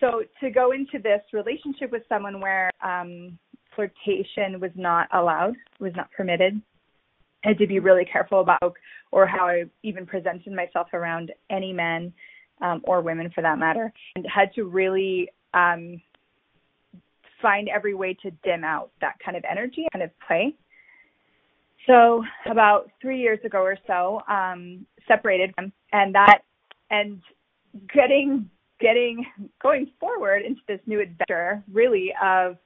[0.00, 3.38] so to go into this relationship with someone where um
[3.74, 6.60] flirtation was not allowed, was not permitted,
[7.44, 8.74] I had to be really careful about
[9.12, 12.12] or how I even presented myself around any men
[12.60, 16.00] um, or women for that matter, and had to really um,
[17.40, 20.54] find every way to dim out that kind of energy, kind of play.
[21.86, 25.54] So about three years ago or so, um, separated,
[25.92, 26.40] and that,
[26.90, 27.20] and
[27.92, 29.24] getting getting
[29.62, 32.56] going forward into this new adventure, really of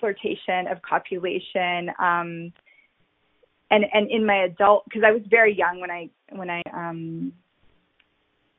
[0.00, 2.52] flirtation, of copulation, um,
[3.70, 7.32] and and in my adult, because I was very young when I when I um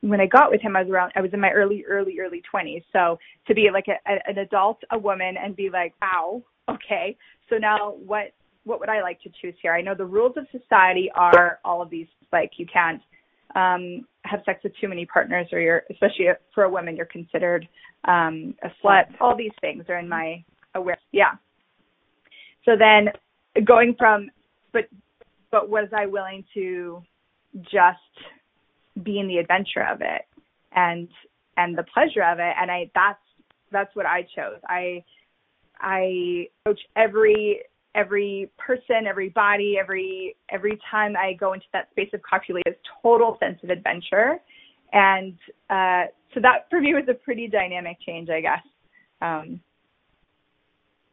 [0.04, 2.42] when I got with him, I was around, I was in my early, early, early
[2.52, 2.84] 20s.
[2.92, 7.16] So to be like a, a, an adult, a woman, and be like, wow, okay.
[7.48, 9.72] So now what, what would I like to choose here?
[9.72, 13.00] I know the rules of society are all of these, like you can't
[13.54, 17.68] um, have sex with too many partners, or you're, especially for a woman, you're considered
[18.06, 19.04] um, a slut.
[19.20, 20.42] All these things are in my
[20.74, 21.04] awareness.
[21.12, 21.32] Yeah.
[22.64, 23.08] So then
[23.64, 24.30] going from,
[24.72, 24.84] but,
[25.50, 27.02] but was I willing to
[27.62, 27.98] just
[29.02, 30.22] be in the adventure of it
[30.74, 31.08] and
[31.56, 33.18] and the pleasure of it and i that's
[33.72, 35.02] that's what i chose i
[35.80, 37.60] i coach every
[37.94, 42.74] every person every body every every time i go into that space of copulation is
[43.02, 44.38] total sense of adventure
[44.92, 45.34] and
[45.70, 48.62] uh so that for me was a pretty dynamic change i guess
[49.22, 49.60] um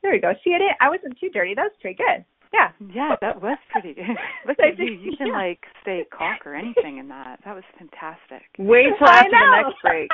[0.02, 2.72] there we go see it i wasn't too dirty that was pretty good yeah.
[2.94, 3.96] Yeah, that was pretty.
[4.48, 4.92] Look at you.
[4.92, 5.34] You can yeah.
[5.34, 7.40] like say cock or anything in that.
[7.46, 8.44] That was fantastic.
[8.60, 10.10] Wait till after the next break.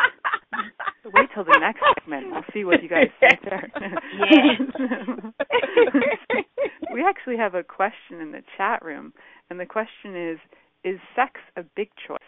[1.13, 2.31] Wait till the next segment.
[2.31, 3.71] We'll see what you guys think there.
[6.29, 6.41] Yeah.
[6.93, 9.13] We actually have a question in the chat room,
[9.49, 10.39] and the question is:
[10.83, 12.19] Is sex a big choice?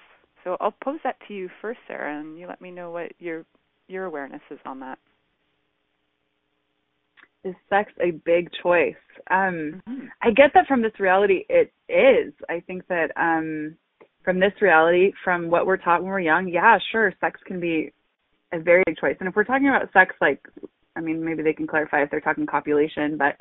[0.43, 3.45] So I'll pose that to you first, Sarah, and you let me know what your
[3.87, 4.99] your awareness is on that
[7.43, 8.95] is sex a big choice?
[9.31, 10.05] Um, mm-hmm.
[10.21, 12.33] I get that from this reality, it is.
[12.49, 13.75] I think that um,
[14.23, 17.91] from this reality, from what we're taught when we're young, yeah, sure, sex can be
[18.51, 19.15] a very big choice.
[19.19, 20.41] And if we're talking about sex, like,
[20.95, 23.37] I mean, maybe they can clarify if they're talking copulation, but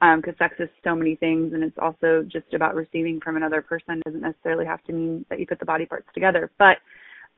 [0.00, 3.60] because um, sex is so many things, and it's also just about receiving from another
[3.60, 3.98] person.
[3.98, 6.78] It doesn't necessarily have to mean that you put the body parts together, but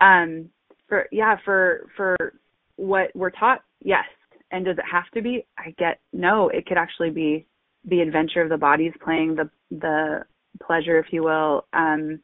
[0.01, 0.49] um,
[0.89, 2.35] for yeah, for for
[2.77, 4.05] what we're taught, yes,
[4.53, 5.45] and does it have to be?
[5.59, 6.51] I get no.
[6.51, 7.47] It could actually be
[7.85, 10.25] the adventure of the bodies playing the the
[10.65, 12.21] pleasure, if you will, um,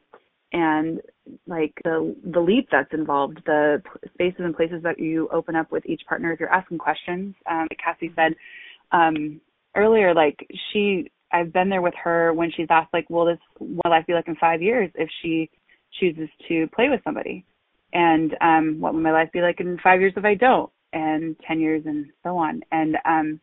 [0.53, 1.01] and
[1.47, 3.81] like the the leap that's involved, the
[4.13, 7.35] spaces and places that you open up with each partner if you're asking questions.
[7.49, 8.35] Um, like Cassy said
[8.91, 9.41] um,
[9.75, 13.89] earlier, like she, I've been there with her when she's asked, like, "Will this what
[13.89, 15.49] life be like in five years if she
[15.99, 17.45] chooses to play with somebody?"
[17.93, 20.71] And um, what will my life be like in five years if I don't?
[20.93, 22.61] and 10 years and so on.
[22.71, 23.39] And um,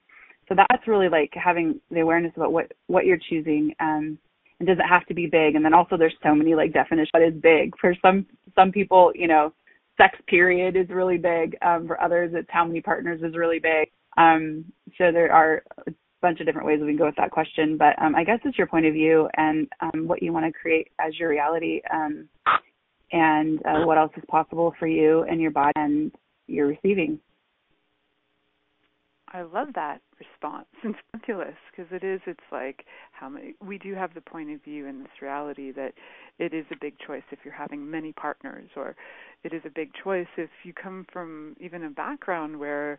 [0.49, 3.75] so that's really like having the awareness about what what you're choosing.
[3.81, 4.19] Um,
[4.59, 5.55] and does it have to be big?
[5.55, 7.11] And then also there's so many like definitions.
[7.13, 9.13] What is big for some some people?
[9.15, 9.53] You know,
[9.97, 11.57] sex period is really big.
[11.63, 13.91] Um, for others, it's how many partners is really big.
[14.17, 14.65] Um,
[14.97, 15.63] so there are
[16.23, 17.77] bunch of different ways we can go with that question.
[17.77, 20.53] But um, I guess it's your point of view and um, what you want to
[20.53, 21.81] create as your reality.
[21.93, 22.29] Um,
[23.13, 26.13] and uh, what else is possible for you and your body and
[26.47, 27.21] your receiving.
[29.33, 30.67] I love that response.
[30.85, 32.21] It's fabulous because it is.
[32.27, 33.55] It's like how many.
[33.61, 35.93] We do have the point of view in this reality that
[36.39, 38.95] it is a big choice if you're having many partners, or
[39.43, 42.99] it is a big choice if you come from even a background where.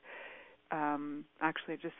[0.71, 1.95] Um, actually, just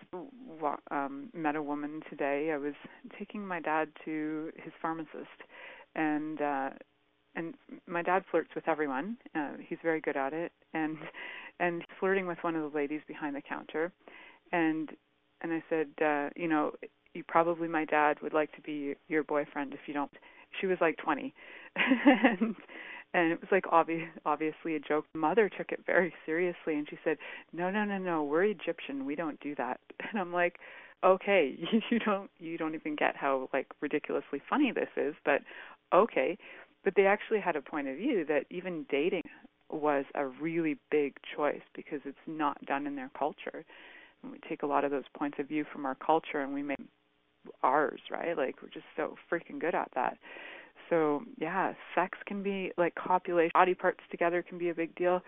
[0.92, 2.52] um, met a woman today.
[2.54, 2.74] I was
[3.18, 5.42] taking my dad to his pharmacist,
[5.96, 6.70] and uh,
[7.36, 7.54] and
[7.88, 9.18] my dad flirts with everyone.
[9.36, 10.98] Uh, he's very good at it, and
[11.60, 13.92] and flirting with one of the ladies behind the counter
[14.52, 14.92] and
[15.42, 16.72] and I said, uh, you know,
[17.14, 20.12] you probably my dad would like to be your boyfriend if you don't.
[20.60, 21.34] She was like 20,
[21.76, 22.56] and
[23.18, 25.06] and it was like obvious, obviously a joke.
[25.16, 27.18] Mother took it very seriously, and she said,
[27.52, 29.80] no, no, no, no, we're Egyptian, we don't do that.
[30.12, 30.58] And I'm like,
[31.04, 31.58] okay,
[31.90, 35.42] you don't you don't even get how like ridiculously funny this is, but
[35.94, 36.38] okay.
[36.84, 39.24] But they actually had a point of view that even dating
[39.70, 43.66] was a really big choice because it's not done in their culture
[44.24, 46.64] and we take a lot of those points of view from our culture and we
[46.64, 46.80] make
[47.64, 48.38] ours, right?
[48.38, 50.18] Like we're just so freaking good at that.
[50.90, 55.22] So yeah, sex can be like copulation, body parts together can be a big deal,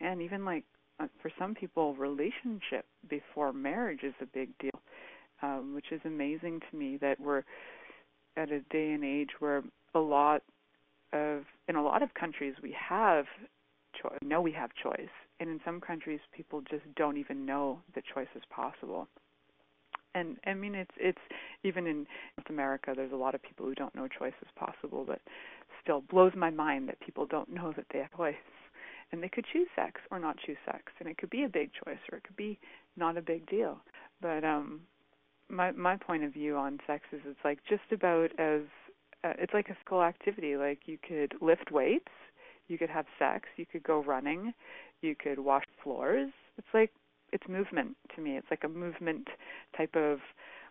[0.00, 0.64] and even like
[1.00, 4.80] uh, for some people, relationship before marriage is a big deal,
[5.42, 7.42] um, which is amazing to me that we're
[8.36, 9.62] at a day and age where
[9.94, 10.42] a lot
[11.12, 13.24] of in a lot of countries we have
[14.00, 14.18] choice.
[14.22, 15.08] Know we have choice,
[15.40, 19.08] and in some countries, people just don't even know that choice is possible.
[20.18, 21.18] And I mean, it's it's
[21.62, 25.04] even in North America, there's a lot of people who don't know choice is possible,
[25.06, 25.20] but
[25.82, 28.34] still blows my mind that people don't know that they have choice,
[29.12, 31.70] and they could choose sex or not choose sex, and it could be a big
[31.72, 32.58] choice or it could be
[32.96, 33.78] not a big deal.
[34.20, 34.80] But um,
[35.48, 38.62] my my point of view on sex is it's like just about as
[39.24, 40.56] uh, it's like a physical activity.
[40.56, 42.12] Like you could lift weights,
[42.68, 44.52] you could have sex, you could go running,
[45.00, 46.30] you could wash floors.
[46.56, 46.92] It's like
[47.32, 48.36] it's movement to me.
[48.36, 49.28] It's like a movement
[49.76, 50.18] type of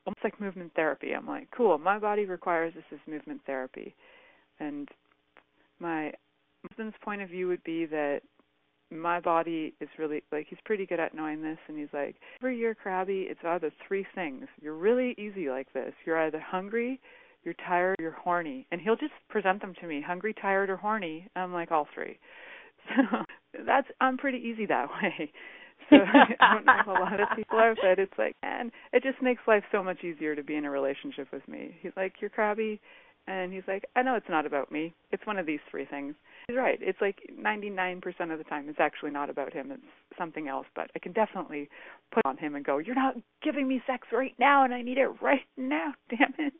[0.05, 1.11] almost like movement therapy.
[1.13, 3.93] I'm like, cool, my body requires this as movement therapy.
[4.59, 4.87] And
[5.79, 6.11] my
[6.67, 8.21] husband's point of view would be that
[8.89, 12.57] my body is really like he's pretty good at knowing this and he's like every
[12.57, 16.99] year crabby it's either three things you're really easy like this you're either hungry
[17.43, 21.27] you're tired you're horny and he'll just present them to me hungry tired or horny
[21.35, 22.17] i'm like all three
[22.95, 23.17] so
[23.65, 25.31] that's i'm pretty easy that way
[25.89, 25.97] so
[26.39, 29.21] i don't know if a lot of people are but it's like and it just
[29.21, 32.29] makes life so much easier to be in a relationship with me he's like you're
[32.29, 32.79] crabby
[33.27, 36.15] and he's like i know it's not about me it's one of these three things
[36.47, 36.79] He's right.
[36.81, 37.97] It's like 99%
[38.31, 39.69] of the time it's actually not about him.
[39.69, 39.83] It's
[40.17, 40.65] something else.
[40.75, 41.67] But I can definitely
[42.13, 44.97] put on him and go, "You're not giving me sex right now, and I need
[44.97, 45.93] it right now.
[46.09, 46.53] Damn it."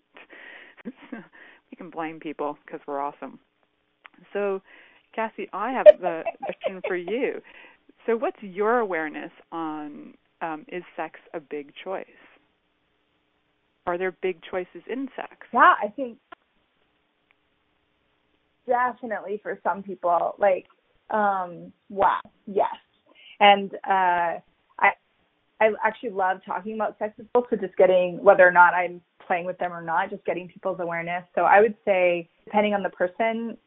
[0.84, 3.40] we can blame people because we're awesome.
[4.34, 4.62] So,
[5.16, 7.42] Cassy, I have the question for you.
[8.08, 12.06] So, what's your awareness on um, is sex a big choice?
[13.86, 15.36] Are there big choices in sex?
[15.54, 16.18] Yeah, I think
[18.68, 20.66] definitely for some people like
[21.10, 22.76] um wow yes
[23.40, 24.38] and uh
[24.80, 24.92] i
[25.62, 29.00] i actually love talking about sex with people so just getting whether or not i'm
[29.26, 32.84] playing with them or not just getting people's awareness so i would say depending on
[32.84, 33.58] the person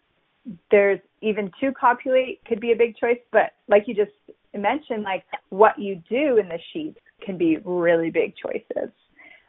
[0.71, 4.13] there's even to copulate could be a big choice but like you just
[4.57, 8.91] mentioned like what you do in the sheets can be really big choices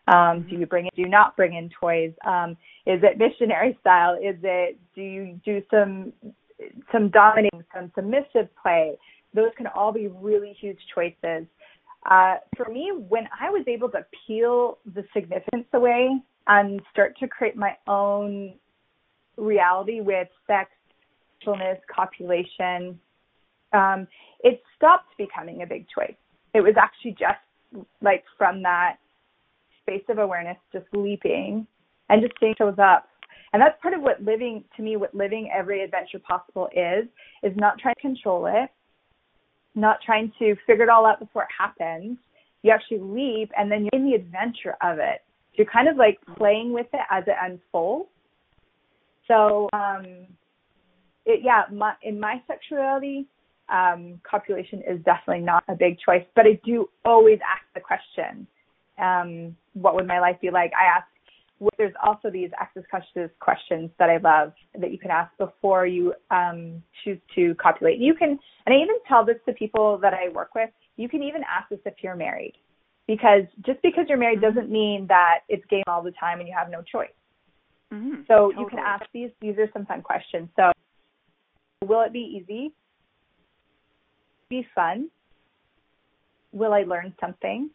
[0.08, 2.12] um, do you bring in, do not bring in toys?
[2.26, 2.52] Um,
[2.86, 4.16] is it missionary style?
[4.16, 6.12] Is it do you do some
[6.92, 8.98] some dominating, some submissive play?
[9.34, 11.48] Those can all be really huge choices.
[12.10, 16.10] Uh, for me, when I was able to peel the significance away
[16.48, 18.56] and start to create my own
[19.38, 20.72] reality with sex,
[21.46, 23.00] sexualness, copulation,
[23.74, 24.08] um,
[24.44, 26.16] it stopped becoming a big choice.
[26.54, 28.98] It was actually just like from that
[29.82, 31.66] space of awareness just leaping
[32.10, 33.08] and just staying shows up.
[33.54, 37.06] And that's part of what living to me what living every adventure possible is
[37.44, 38.70] is not trying to control it,
[39.76, 42.18] not trying to figure it all out before it happens.
[42.64, 45.22] You actually leap and then you're in the adventure of it.
[45.54, 48.10] You're kind of like playing with it as it unfolds.
[49.28, 50.28] So um
[51.26, 53.28] it yeah, my, in my sexuality,
[53.70, 58.48] um, copulation is definitely not a big choice, but I do always ask the question,
[59.00, 60.72] um, what would my life be like?
[60.80, 61.08] I ask.
[61.78, 66.12] There's also these access consciousness questions that I love that you can ask before you
[66.32, 68.00] um, choose to copulate.
[68.00, 68.30] You can,
[68.66, 70.72] and I even tell this to people that I work with.
[70.98, 72.54] You can even ask this if you're married,
[73.06, 76.56] because just because you're married doesn't mean that it's game all the time and you
[76.58, 77.10] have no choice.
[77.94, 78.22] Mm-hmm.
[78.28, 78.56] So totally.
[78.64, 79.30] you can ask these.
[79.40, 80.50] These are some fun questions.
[80.56, 80.72] So,
[81.86, 82.74] will it be easy?
[84.50, 85.10] Be fun?
[86.52, 87.70] Will I learn something?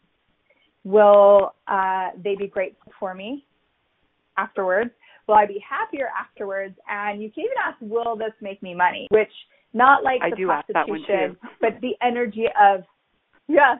[0.83, 3.45] Will uh, they be grateful for me
[4.37, 4.91] afterwards?
[5.27, 6.75] Will I be happier afterwards?
[6.89, 9.07] And you can even ask, will this make me money?
[9.11, 9.31] Which
[9.73, 12.83] not like I the do prostitution, but the energy of
[13.47, 13.75] yeah,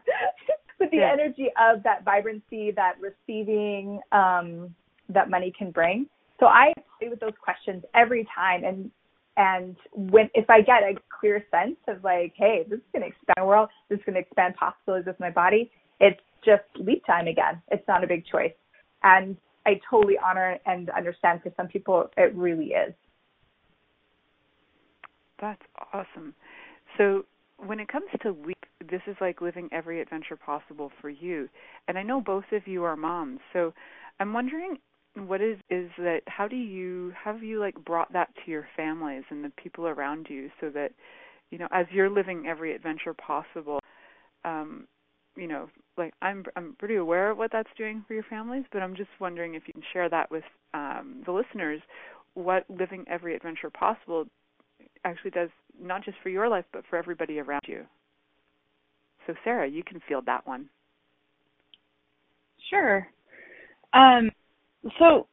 [0.80, 1.12] but the yeah.
[1.12, 4.74] energy of that vibrancy, that receiving um,
[5.10, 6.08] that money can bring.
[6.40, 8.92] So I play with those questions every time, and
[9.38, 13.08] and when if I get a clear sense of like, hey, this is going to
[13.08, 17.06] expand the world, this is going to expand possibilities with my body, it's just leap
[17.06, 17.62] time again.
[17.70, 18.54] It's not a big choice.
[19.04, 22.94] And I totally honor and understand for some people it really is.
[25.40, 25.62] That's
[25.94, 26.34] awesome.
[26.98, 27.26] So
[27.58, 28.58] when it comes to leap,
[28.90, 31.48] this is like living every adventure possible for you.
[31.88, 33.40] And I know both of you are moms.
[33.54, 33.74] So
[34.20, 34.78] I'm wondering
[35.26, 39.24] what is is that how do you have you like brought that to your families
[39.30, 40.92] and the people around you so that
[41.50, 43.80] you know as you're living every adventure possible
[44.46, 44.88] um
[45.38, 48.82] you know, like I'm I'm pretty aware of what that's doing for your families, but
[48.82, 51.80] I'm just wondering if you can share that with um, the listeners,
[52.34, 54.26] what living every adventure possible
[55.06, 55.50] actually does
[55.80, 57.84] not just for your life but for everybody around you.
[59.26, 60.70] So Sarah, you can field that one.
[62.70, 63.08] Sure.
[63.94, 64.30] Um,
[65.00, 65.28] so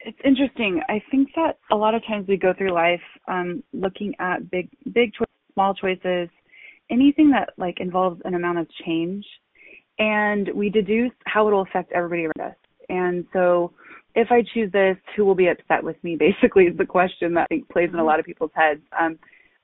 [0.00, 0.80] it's interesting.
[0.88, 4.68] I think that a lot of times we go through life um, looking at big
[4.92, 6.28] big choices, small choices,
[6.90, 9.24] anything that like involves an amount of change
[9.98, 12.56] and we deduce how it'll affect everybody around us.
[12.88, 13.72] And so
[14.14, 16.16] if I choose this, who will be upset with me?
[16.18, 18.06] Basically, is the question that I think plays in a mm-hmm.
[18.06, 18.80] lot of people's heads.
[18.98, 19.18] Um,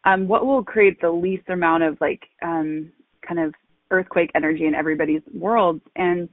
[0.04, 2.92] um, what will create the least amount of like um,
[3.26, 3.54] kind of
[3.90, 5.80] earthquake energy in everybody's world?
[5.96, 6.28] And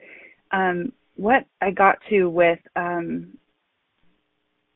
[0.51, 3.37] um, what I got to with um,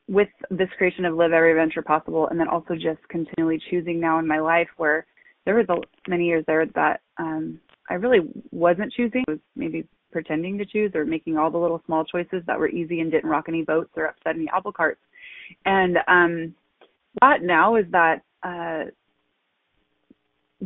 [0.08, 4.18] with this creation of live every adventure possible, and then also just continually choosing now
[4.18, 5.06] in my life where
[5.44, 5.76] there was a,
[6.08, 7.58] many years there that um,
[7.90, 8.20] I really
[8.50, 9.24] wasn't choosing.
[9.28, 12.68] I was maybe pretending to choose or making all the little small choices that were
[12.68, 15.00] easy and didn't rock any boats or upset any apple carts.
[15.64, 16.54] And um
[17.20, 18.90] that now is that uh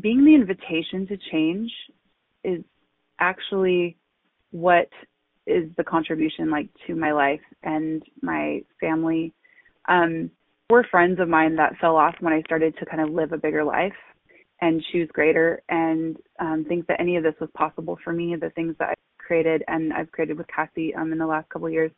[0.01, 1.71] being the invitation to change
[2.45, 2.63] is
[3.19, 3.97] actually
[4.53, 4.89] what
[5.51, 9.33] is the contribution like to my life and my family.
[9.89, 10.31] Um
[10.71, 13.37] were friends of mine that fell off when I started to kind of live a
[13.37, 13.93] bigger life
[14.61, 18.51] and choose greater and um, think that any of this was possible for me, the
[18.51, 21.73] things that I created and I've created with Cassy um, in the last couple of
[21.73, 21.91] years.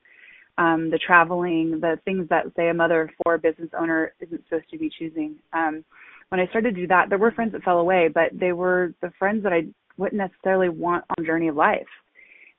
[0.59, 4.69] Um, the traveling, the things that say a mother for a business owner isn't supposed
[4.71, 5.37] to be choosing.
[5.53, 5.85] Um,
[6.29, 8.95] when I started to do that, there were friends that fell away, but they were
[9.01, 11.87] the friends that I wouldn't necessarily want on journey of life.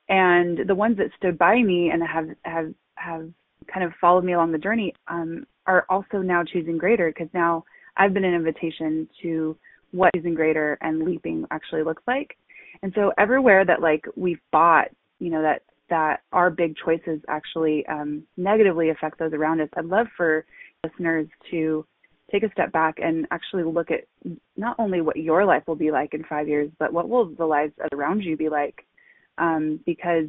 [0.08, 3.30] And the ones that stood by me and have have have
[3.72, 7.64] kind of followed me along the journey um, are also now choosing greater because now
[7.96, 9.56] I've been an invitation to
[9.92, 12.36] what choosing greater and leaping actually looks like.
[12.82, 14.88] And so everywhere that like we've bought,
[15.20, 19.68] you know, that that our big choices actually um, negatively affect those around us.
[19.76, 20.44] I'd love for
[20.82, 21.86] listeners to
[22.32, 24.04] take a step back and actually look at
[24.56, 27.44] not only what your life will be like in five years, but what will the
[27.44, 28.86] lives around you be like.
[29.38, 30.28] Um, because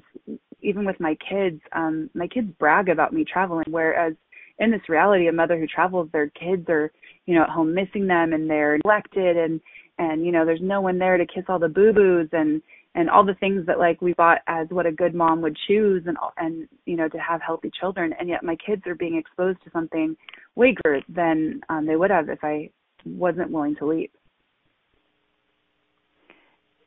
[0.62, 4.14] even with my kids, um, my kids brag about me traveling, whereas
[4.58, 6.92] in this reality, a mother who travels, their kids are,
[7.26, 9.62] you know, at home missing them and they're neglected and
[9.98, 12.62] and you know there's no one there to kiss all the boo boos and
[12.96, 16.04] and all the things that like we bought as what a good mom would choose
[16.06, 19.58] and and you know to have healthy children and yet my kids are being exposed
[19.64, 20.16] to something
[20.56, 22.70] way greater than um they would have if I
[23.06, 24.12] wasn't willing to leap.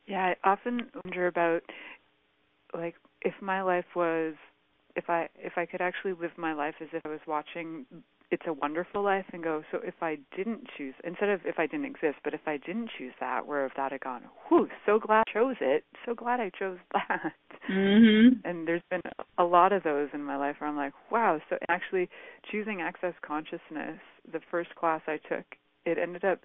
[0.05, 1.61] Yeah, I often wonder about
[2.73, 4.35] like if my life was
[4.95, 7.85] if I if I could actually live my life as if I was watching
[8.31, 11.65] it's a wonderful life and go so if i didn't choose instead of if i
[11.65, 14.99] didn't exist but if i didn't choose that where if that had gone whew so
[14.99, 15.83] glad i chose it.
[16.05, 17.33] So glad i chose that.
[17.69, 18.47] Mm-hmm.
[18.47, 19.01] and there's been
[19.37, 21.39] a lot of those in my life where i'm like wow.
[21.49, 22.09] So actually
[22.51, 23.99] choosing access consciousness
[24.31, 25.45] the first class i took
[25.85, 26.39] it ended up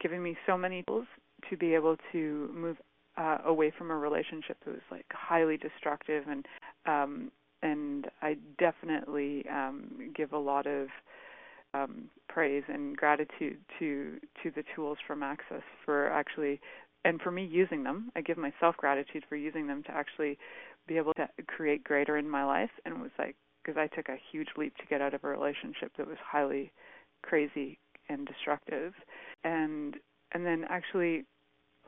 [0.00, 1.06] giving me so many tools
[1.48, 2.76] to be able to move
[3.20, 6.46] uh, away from a relationship that was like highly destructive and
[6.86, 7.30] um
[7.62, 10.88] and I definitely um, give a lot of
[11.74, 16.60] um, praise and gratitude to to the tools from Access for actually
[17.04, 18.10] and for me using them.
[18.16, 20.38] I give myself gratitude for using them to actually
[20.86, 22.70] be able to create greater in my life.
[22.84, 25.28] And it was like because I took a huge leap to get out of a
[25.28, 26.72] relationship that was highly
[27.22, 28.94] crazy and destructive,
[29.44, 29.96] and
[30.32, 31.24] and then actually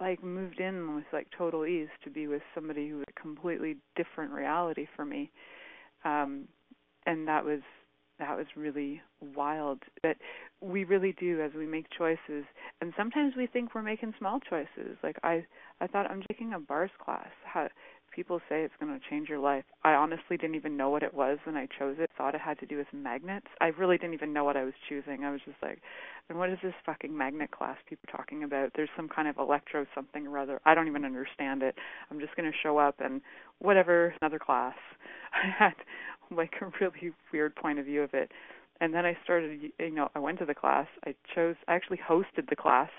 [0.03, 3.76] like moved in with like total ease to be with somebody who was a completely
[3.94, 5.30] different reality for me.
[6.05, 6.48] Um
[7.07, 7.61] and that was
[8.18, 9.80] that was really wild.
[10.03, 10.16] That
[10.61, 12.44] we really do as we make choices
[12.80, 14.96] and sometimes we think we're making small choices.
[15.05, 15.44] Like i
[15.80, 17.30] i thought i'm taking a bars class.
[17.44, 17.68] How
[18.14, 21.14] people say it's going to change your life i honestly didn't even know what it
[21.14, 22.10] was when i chose it.
[22.16, 23.46] Thought it had to do with magnets.
[23.60, 25.24] I really didn't even know what i was choosing.
[25.24, 25.80] I was just like
[26.28, 28.70] and what is this fucking magnet class people talking about?
[28.74, 30.60] There's some kind of electro something or other.
[30.64, 31.76] I don't even understand it.
[32.10, 33.20] I'm just going to show up and
[33.58, 34.74] whatever another class.
[35.32, 35.74] I had
[36.34, 38.30] like a really weird point of view of it.
[38.80, 40.86] And then I started, you know, I went to the class.
[41.06, 42.90] I chose, I actually hosted the class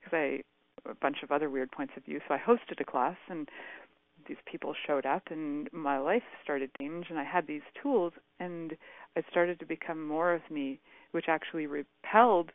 [0.00, 0.42] because I
[0.88, 2.20] a bunch of other weird points of view.
[2.26, 3.48] So I hosted a class, and
[4.26, 7.06] these people showed up, and my life started to change.
[7.10, 8.76] And I had these tools, and
[9.16, 10.80] I started to become more of me,
[11.12, 12.50] which actually repelled,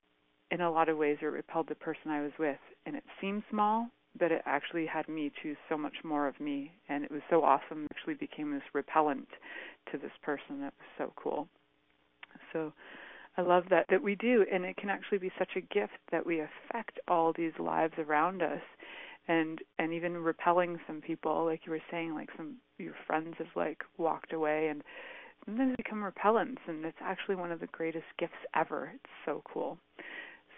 [0.51, 2.59] in a lot of ways, it repelled the person I was with.
[2.85, 3.89] And it seemed small,
[4.19, 7.43] but it actually had me choose so much more of me and it was so
[7.43, 9.27] awesome it actually became this repellent
[9.91, 11.47] to this person that was so cool
[12.53, 12.71] so
[13.37, 16.25] i love that that we do and it can actually be such a gift that
[16.25, 18.61] we affect all these lives around us
[19.27, 23.47] and and even repelling some people like you were saying like some your friends have
[23.55, 24.83] like walked away and
[25.45, 29.77] sometimes become repellents and it's actually one of the greatest gifts ever it's so cool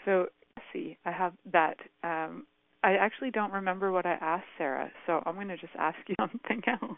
[0.06, 0.28] so
[0.72, 2.46] see i have that um
[2.84, 6.16] I actually don't remember what I asked Sarah, so I'm going to just ask you
[6.22, 6.98] something else.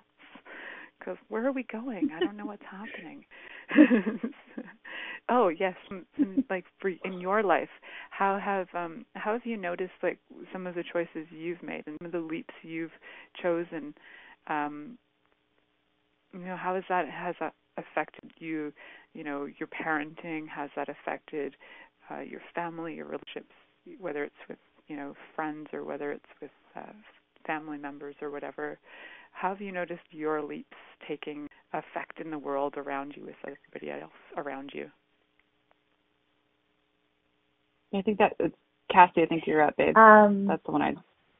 [1.02, 2.10] Because where are we going?
[2.16, 3.26] I don't know what's happening.
[5.30, 5.76] oh yes,
[6.50, 7.70] like for in your life,
[8.12, 10.20] how have um how have you noticed like
[10.54, 12.92] some of the choices you've made and some of the leaps you've
[13.42, 13.94] chosen?
[14.48, 14.98] Um,
[16.34, 18.72] you know, how has that has that affected you?
[19.14, 21.56] You know, your parenting has that affected
[22.10, 23.54] uh, your family, your relationships,
[24.00, 26.94] whether it's with you know friends or whether it's with uh,
[27.46, 28.78] family members or whatever.
[29.32, 30.78] How have you noticed your leaps
[31.08, 34.90] taking effect in the world around you with everybody else around you?
[37.94, 38.56] I think that it's
[38.92, 39.24] Cassy.
[39.24, 39.98] I think you're up, babe.
[39.98, 40.94] Um, That's the one I.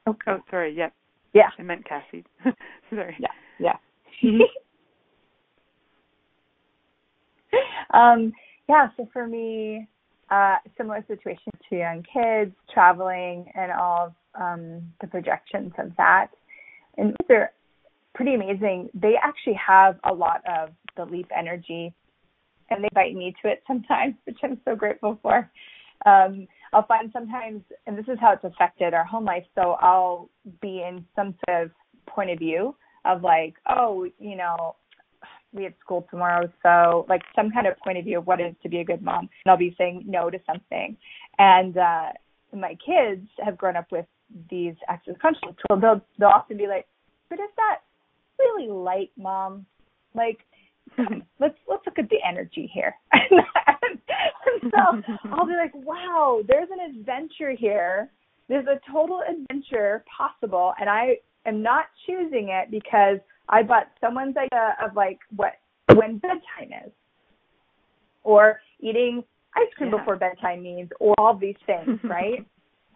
[0.08, 0.20] okay.
[0.28, 0.74] Oh, sorry.
[0.74, 0.92] Yep.
[1.34, 1.48] Yeah.
[1.58, 2.24] I meant Cassy.
[2.90, 3.16] sorry.
[3.18, 3.28] Yeah.
[3.58, 3.76] Yeah.
[7.94, 8.32] um,
[8.68, 9.88] yeah, so for me,
[10.30, 16.28] uh, similar situation to young kids, traveling, and all of um, the projections of that.
[16.96, 17.52] And they're
[18.14, 18.90] pretty amazing.
[18.94, 21.94] They actually have a lot of the leap energy,
[22.70, 25.50] and they bite me to it sometimes, which I'm so grateful for.
[26.04, 29.44] Um, I'll find sometimes, and this is how it's affected our home life.
[29.54, 31.70] So I'll be in some sort of
[32.06, 34.76] point of view of like, oh, you know,
[35.52, 38.44] we have school tomorrow, so like some kind of point of view of what it
[38.44, 39.28] is to be a good mom.
[39.44, 40.96] And I'll be saying no to something.
[41.38, 42.06] And uh
[42.54, 44.06] my kids have grown up with
[44.50, 45.80] these access consciousness tools.
[45.80, 46.86] They'll they'll often be like,
[47.28, 47.80] But is that
[48.42, 49.66] really light, mom?
[50.14, 50.38] Like
[51.40, 52.94] let's let's look at the energy here.
[53.12, 54.00] and
[54.70, 58.10] so I'll be like, Wow, there's an adventure here.
[58.48, 61.16] There's a total adventure possible and I
[61.46, 63.18] am not choosing it because
[63.48, 65.52] I bought someone's idea of like what
[65.94, 66.92] when bedtime is,
[68.24, 69.22] or eating
[69.56, 69.98] ice cream Yeah.
[69.98, 72.46] before bedtime means, or all these things, right?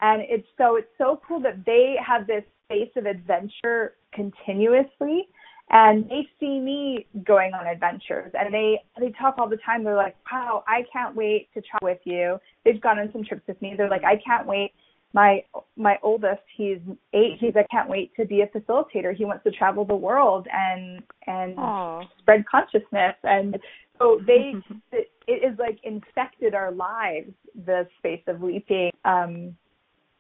[0.01, 5.29] and it's so it's so cool that they have this space of adventure continuously,
[5.71, 9.85] and they see me going on adventures, and they they talk all the time.
[9.85, 13.47] They're like, "Wow, I can't wait to travel with you." They've gone on some trips
[13.49, 13.75] with me.
[13.77, 14.73] They're like, "I can't wait."
[15.17, 15.43] my
[15.77, 16.79] my oldest he's
[17.15, 20.47] eight he's i can't wait to be a facilitator he wants to travel the world
[20.53, 22.03] and and Aw.
[22.19, 23.57] spread consciousness and
[23.99, 24.55] so they
[24.93, 27.33] it, it is like infected our lives
[27.65, 29.57] the space of leaping um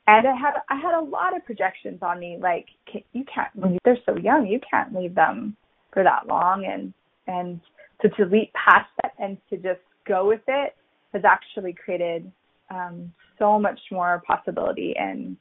[0.06, 3.54] and i had i had a lot of projections on me like "Ca- you can't
[3.54, 5.56] when they're so young you can't leave them
[5.92, 6.92] for that long and
[7.26, 7.60] and
[8.00, 10.74] to to leap past that and to just go with it
[11.12, 12.30] has actually created
[12.70, 15.36] um so much more possibility in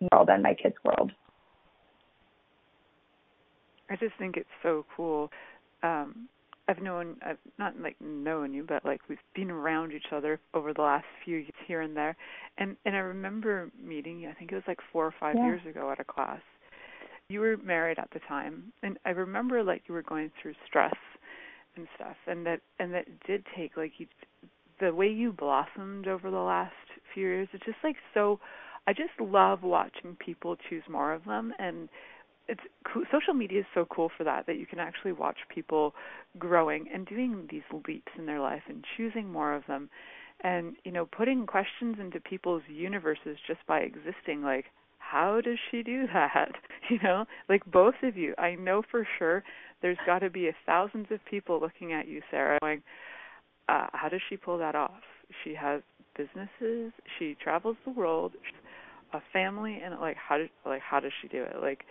[0.00, 1.10] the world and my kids' world.
[3.88, 5.30] I just think it's so cool.
[5.82, 6.28] Um
[6.68, 10.72] I've known I've not like known you, but like we've been around each other over
[10.72, 12.16] the last few years here and there.
[12.58, 15.44] And and I remember meeting you, I think it was like four or five Yeah.
[15.44, 16.40] years ago at a class.
[17.28, 20.94] You were married at the time and I remember like you were going through stress
[21.76, 24.06] and stuff and that and that did take like you
[24.80, 26.74] the way you blossomed over the last
[27.14, 28.38] few years it's just like so
[28.86, 31.88] I just love watching people choose more of them and
[32.48, 32.60] it's
[33.10, 35.94] social media is so cool for that that you can actually watch people
[36.38, 39.88] growing and doing these leaps in their life and choosing more of them.
[40.42, 44.66] And you know putting questions into people's universes just by existing like
[44.98, 46.52] how does she do that?
[46.88, 48.34] You know like both of you.
[48.38, 49.42] I know for sure
[49.82, 52.82] there's got to be a thousands of people looking at you sarah going
[53.68, 55.02] uh how does she pull that off?
[55.42, 55.82] She has
[56.16, 58.34] businesses she travels the world
[59.12, 61.56] a family and like how did like how does she do it?
[61.60, 61.84] Like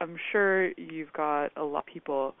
[0.00, 2.34] i'm sure you've got a lot of people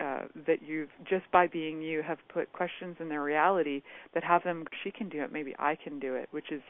[0.00, 3.82] uh, that you've just by being you have put questions in their reality
[4.14, 5.30] that have them she can do it.
[5.32, 6.62] Maybe i can do it which is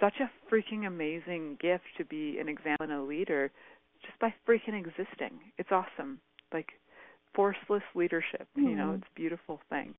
[0.00, 3.50] such a freaking amazing gift to be an example and a leader
[4.04, 5.38] just by freaking existing.
[5.56, 6.18] It's awesome.
[6.52, 6.68] Like
[7.34, 8.94] forceless leadership you know Mhm.
[8.94, 9.94] it's a beautiful thing.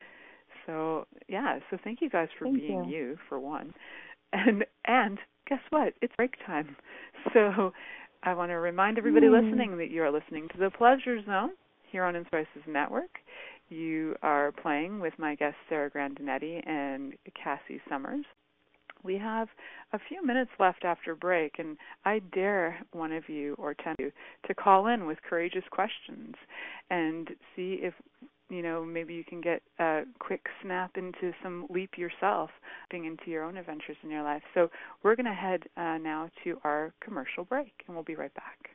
[0.66, 2.86] So yeah so thank you guys for Thank being you.
[2.86, 3.74] you for one.
[4.34, 5.94] And and guess what?
[6.02, 6.76] It's break time.
[7.34, 7.72] So
[8.26, 9.42] i want to remind everybody Mm.
[9.44, 11.52] listening that you are listening to the pleasure zone
[11.92, 13.20] here on Inspired Choices Network.
[13.70, 18.26] You are playing with my guests Sarah Grandinetti and Cassy Summers.
[19.04, 19.48] We have
[19.94, 24.00] a few minutes left after break, and I dare one of you or ten of
[24.00, 24.12] you
[24.48, 26.36] to call in with courageous questions
[26.90, 27.94] and see if
[28.50, 32.50] you know maybe you can get a quick snap into some leap yourself,
[32.92, 34.44] being into your own adventures in your life.
[34.54, 34.70] So
[35.04, 38.75] we're going to head uh, now to our commercial break, and we'll be right back.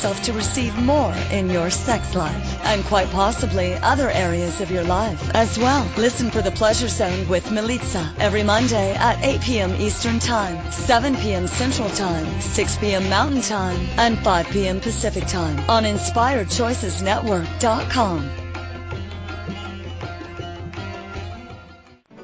[0.00, 5.28] to receive more in your sex life and quite possibly other areas of your life
[5.34, 5.86] as well.
[5.98, 9.74] Listen for the Pleasure Zone with Milica every Monday at 8 p.m.
[9.74, 11.46] Eastern Time, 7 p.m.
[11.46, 13.10] Central Time, 6 p.m.
[13.10, 14.80] Mountain Time, and 5 p.m.
[14.80, 18.22] Pacific Time on InspiredChoicesNetwork.com.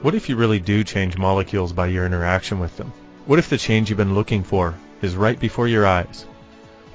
[0.01, 2.91] What if you really do change molecules by your interaction with them?
[3.27, 6.24] What if the change you've been looking for is right before your eyes?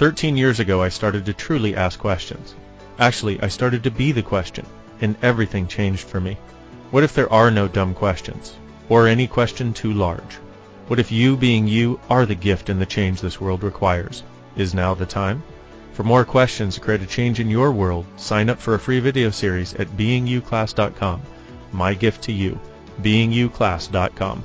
[0.00, 2.54] 13 years ago I started to truly ask questions.
[2.98, 4.64] Actually, I started to be the question,
[5.02, 6.38] and everything changed for me.
[6.90, 8.56] What if there are no dumb questions?
[8.88, 10.36] Or any question too large?
[10.86, 14.22] What if you being you are the gift and the change this world requires?
[14.56, 15.42] Is now the time?
[15.92, 19.00] For more questions to create a change in your world, sign up for a free
[19.00, 21.20] video series at beingyouclass.com.
[21.72, 22.58] My gift to you,
[23.02, 24.44] beingyouclass.com.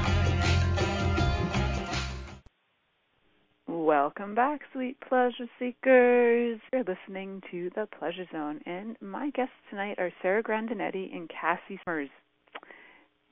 [3.81, 6.59] Welcome back, sweet pleasure seekers.
[6.71, 11.79] You're listening to the Pleasure Zone, and my guests tonight are Sarah Grandinetti and Cassy
[11.83, 12.09] Summers.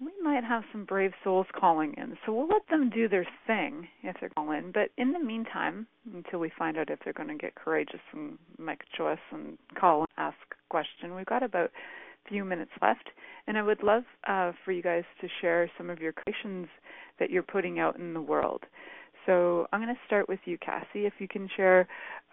[0.01, 3.87] We might have some brave souls calling in, so we'll let them do their thing
[4.01, 4.71] if they're calling.
[4.73, 8.39] But in the meantime, until we find out if they're going to get courageous and
[8.57, 11.69] make a choice and call and ask a question, we've got about
[12.25, 13.07] a few minutes left,
[13.45, 16.69] and I would love uh, for you guys to share some of your creations
[17.19, 18.63] that you're putting out in the world.
[19.25, 21.05] So I'm going to start with you, Cassy.
[21.05, 21.87] If you can share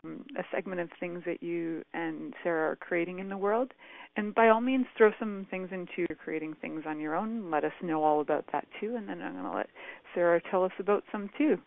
[0.05, 3.73] um, a segment of things that you and Sarah are creating in the world,
[4.17, 7.51] and by all means, throw some things into creating things on your own.
[7.51, 9.69] Let us know all about that too, and then I'm going to let
[10.15, 11.59] Sarah tell us about some too.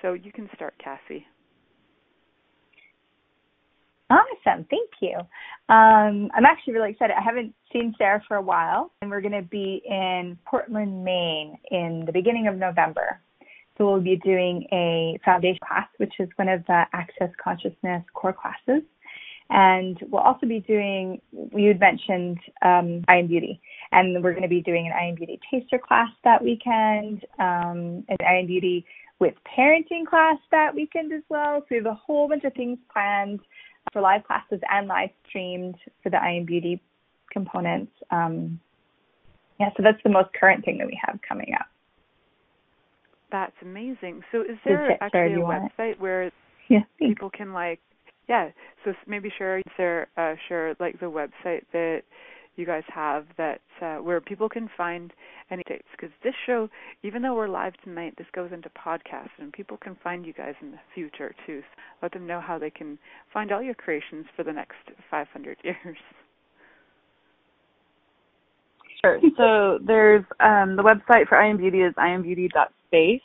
[0.00, 1.26] So you can start, Cassy.
[4.10, 5.18] Awesome, thank you.
[5.68, 7.14] Um, I'm actually really excited.
[7.18, 11.58] I haven't seen Sarah for a while, and we're going to be in Portland, Maine
[11.70, 13.20] in the beginning of November.
[13.78, 18.32] So we'll be doing a foundation class, which is one of the Access Consciousness core
[18.32, 18.82] classes.
[19.50, 21.22] And we'll also be doing,
[21.54, 23.60] you had mentioned um, I Am Beauty,
[23.92, 28.04] and we're going to be doing an I Am Beauty taster class that weekend, um,
[28.08, 28.84] an I Am Beauty
[29.20, 31.60] with parenting class that weekend as well.
[31.60, 33.40] So we have a whole bunch of things planned
[33.92, 36.82] for live classes and live streamed for the I Am Beauty
[37.32, 37.92] components.
[38.10, 38.60] Um,
[39.58, 41.66] yeah, so that's the most current thing that we have coming up.
[43.30, 44.22] That's amazing.
[44.32, 46.30] So is there actually a website where
[46.68, 47.80] yeah, people can like
[48.28, 48.50] yeah,
[48.84, 52.02] so maybe share share uh, share like the website that
[52.56, 55.12] you guys have that uh, where people can find
[55.50, 56.68] any dates because this show
[57.02, 60.54] even though we're live tonight this goes into podcast and people can find you guys
[60.60, 61.60] in the future too.
[61.60, 62.98] So let them know how they can
[63.32, 64.76] find all your creations for the next
[65.10, 65.96] 500 years
[69.04, 69.20] Sure.
[69.36, 73.22] So there's um, the website for I Am Beauty is iambeauty.space.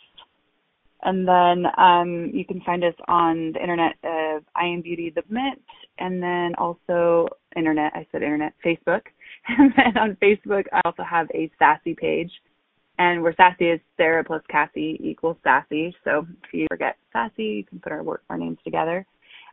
[1.06, 5.24] And then um, you can find us on the internet of I Am Beauty the
[5.30, 5.62] Mint,
[6.00, 7.92] and then also internet.
[7.94, 9.02] I said internet, Facebook,
[9.48, 12.32] and then on Facebook I also have a sassy page,
[13.00, 15.94] and where sassy is Sarah plus Cassy equals sassy.
[16.06, 19.06] So if you forget sassy, you can put our our names together.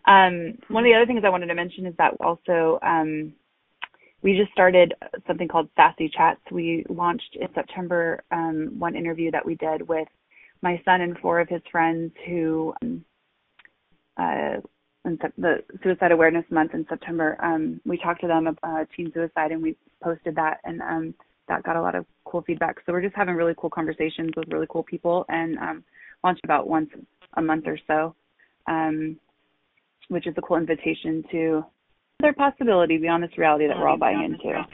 [0.06, 3.32] Um, one of the other things I wanted to mention is that also um,
[4.22, 4.94] we just started
[5.26, 6.40] something called Sassy Chats.
[6.50, 10.08] We launched in September um, one interview that we did with
[10.62, 13.04] my son and four of his friends who um,
[14.18, 14.56] uh,
[15.06, 19.10] in the Suicide Awareness Month in September, um, we talked to them about uh, teen
[19.14, 21.14] suicide and we posted that and um,
[21.48, 22.76] that got a lot of cool feedback.
[22.84, 25.84] So we're just having really cool conversations with really cool people and um,
[26.22, 26.90] launch about once
[27.34, 28.14] a month or so,
[28.66, 29.18] um,
[30.08, 31.64] which is a cool invitation to
[32.20, 34.64] their possibility beyond this reality that we're all buying into.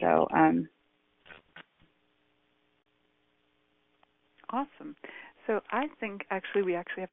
[0.00, 0.68] So um,
[4.50, 4.96] awesome.
[5.46, 7.10] So I think actually we actually have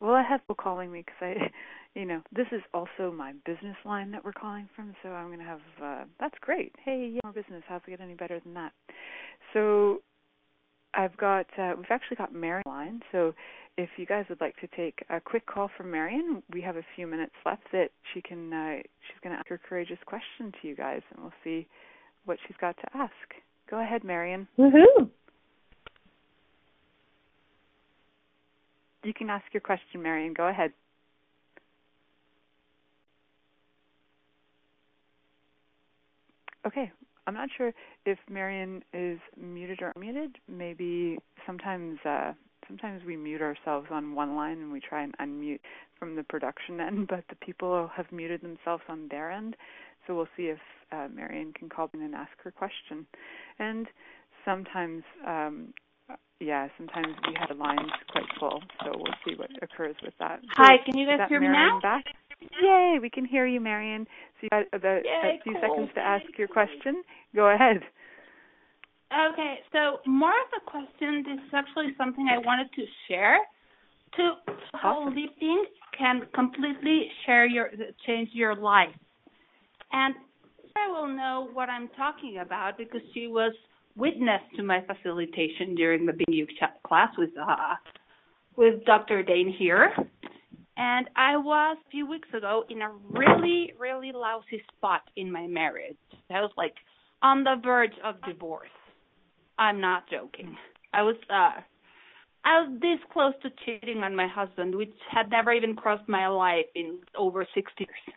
[0.00, 1.50] well, I have people calling me because I,
[1.98, 4.94] you know, this is also my business line that we're calling from.
[5.02, 6.74] So I'm going to have, uh, that's great.
[6.84, 7.62] Hey, yeah, more business.
[7.66, 8.72] How's it get any better than that?
[9.54, 10.02] So
[10.94, 13.00] I've got, uh, we've actually got Marion line.
[13.10, 13.34] So
[13.76, 16.84] if you guys would like to take a quick call from Marion, we have a
[16.94, 20.68] few minutes left that she can, uh, she's going to ask her courageous question to
[20.68, 21.66] you guys and we'll see
[22.24, 23.12] what she's got to ask.
[23.70, 24.48] Go ahead, Marion.
[24.58, 25.10] Woohoo!
[29.04, 30.32] You can ask your question, Marion.
[30.32, 30.72] Go ahead.
[36.66, 36.90] Okay,
[37.26, 37.72] I'm not sure
[38.04, 40.30] if Marion is muted or unmuted.
[40.48, 42.32] Maybe sometimes uh,
[42.66, 45.60] sometimes we mute ourselves on one line and we try and unmute
[45.98, 49.56] from the production end, but the people have muted themselves on their end.
[50.06, 50.58] So we'll see if
[50.92, 53.06] uh, Marion can call in and ask her question.
[53.58, 53.86] And
[54.44, 55.72] sometimes um,
[56.40, 60.40] yeah, sometimes we have lines quite full, so we'll see what occurs with that.
[60.56, 61.80] Hi, can you guys hear me now?
[61.80, 62.04] Back?
[62.62, 64.04] Yay, we can hear you, Marion.
[64.04, 65.62] So you got about Yay, a few cool.
[65.62, 67.02] seconds to ask your question.
[67.34, 67.80] Go ahead.
[69.12, 71.22] Okay, so more of a question.
[71.24, 73.38] This is actually something I wanted to share.
[74.16, 74.34] To
[74.72, 75.14] how Awesome.
[75.14, 77.70] lifting can completely share your
[78.06, 78.94] change your life,
[79.92, 80.14] and
[80.76, 83.52] I will know what I'm talking about because she was
[83.94, 86.46] witness to my facilitation during the BU
[86.86, 87.74] class with uh,
[88.56, 89.22] with Dr.
[89.22, 89.92] Dane Heer.
[90.78, 95.46] And I was a few weeks ago in a really, really lousy spot in my
[95.46, 95.96] marriage.
[96.30, 96.74] I was like
[97.22, 98.68] on the verge of divorce.
[99.58, 100.56] I'm not joking.
[100.92, 101.60] I was uh
[102.44, 106.28] I was this close to cheating on my husband, which had never even crossed my
[106.28, 108.16] life in over six years.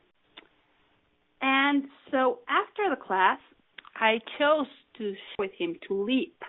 [1.41, 3.39] And so after the class,
[3.95, 4.67] I chose
[4.97, 6.43] to with him to leap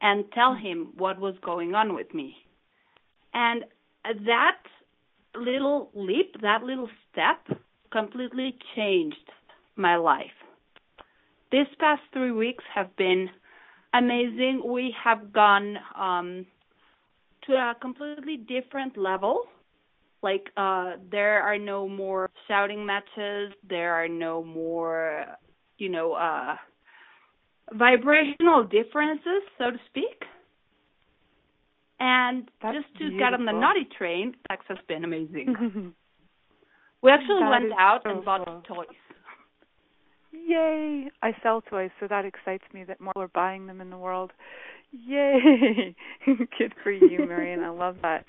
[0.00, 2.36] and tell him what was going on with me.
[3.34, 3.64] And
[4.04, 4.58] that
[5.34, 7.58] little leap, that little step,
[7.90, 9.16] completely changed
[9.76, 10.26] my life.
[11.50, 13.28] These past three weeks have been
[13.94, 14.62] amazing.
[14.64, 16.46] We have gone um,
[17.46, 19.42] to a completely different level.
[20.22, 23.52] Like uh, there are no more shouting matches.
[23.68, 25.26] There are no more,
[25.78, 26.56] you know, uh,
[27.72, 30.22] vibrational differences, so to speak.
[32.00, 35.94] And That's just to get on the naughty train, sex has been amazing.
[37.00, 38.62] We actually That went out so and bought cool.
[38.66, 38.86] toys.
[40.46, 41.10] Yay!
[41.22, 43.98] I sell toys, so that excites me that more people are buying them in the
[43.98, 44.32] world.
[44.92, 45.94] Yay!
[46.26, 47.62] Good for you, Marion.
[47.62, 48.24] I love that.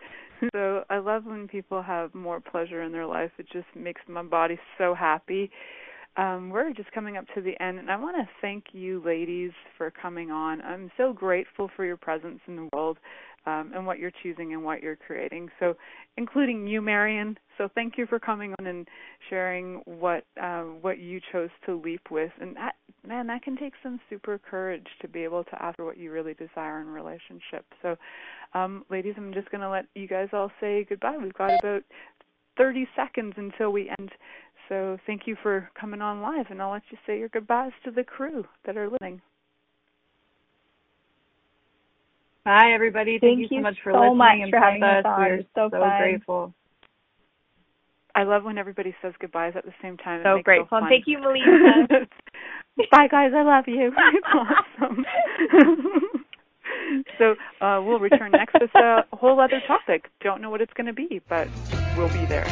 [0.54, 3.32] So I love when people have more pleasure in their life.
[3.38, 5.52] It just makes my body so happy.
[6.18, 9.52] Um, we're just coming up to the end, and I want to thank you, ladies,
[9.78, 10.62] for coming on.
[10.62, 12.98] I'm so grateful for your presence in the world
[13.46, 15.50] um, and what you're choosing and what you're creating.
[15.60, 15.76] So,
[16.18, 17.38] including you, Marion.
[17.58, 18.88] So, thank you for coming on and
[19.30, 22.32] sharing what uh, what you chose to leap with.
[22.42, 22.76] And that,
[23.08, 26.12] man, that can take some super courage to be able to ask for what you
[26.12, 27.66] really desire in a relationship.
[27.82, 27.96] So,
[28.54, 31.18] um, ladies, I'm just going to let you guys all say goodbye.
[31.22, 31.84] We've got about
[32.58, 34.12] 30 seconds until we end.
[34.68, 37.92] So thank you for coming on live, and I'll let you say your goodbyes to
[37.92, 39.22] the crew that are listening.
[42.50, 43.20] Hi, everybody.
[43.20, 45.22] Thank, Thank you so much for so listening much and for having playing us on.
[45.22, 46.54] We're so so grateful.
[48.16, 50.22] I love when everybody says goodbyes at the same time.
[50.22, 50.80] It So grateful.
[50.80, 50.90] It And fun.
[50.90, 52.08] thank you, Milica.
[52.92, 53.34] Bye, guys.
[53.36, 53.92] I love you.
[54.16, 54.28] It's
[54.82, 55.06] awesome.
[57.20, 60.10] so uh, we'll return next with a whole other topic.
[60.24, 61.50] Don't know what it's going to be, but
[61.96, 62.52] we'll be there.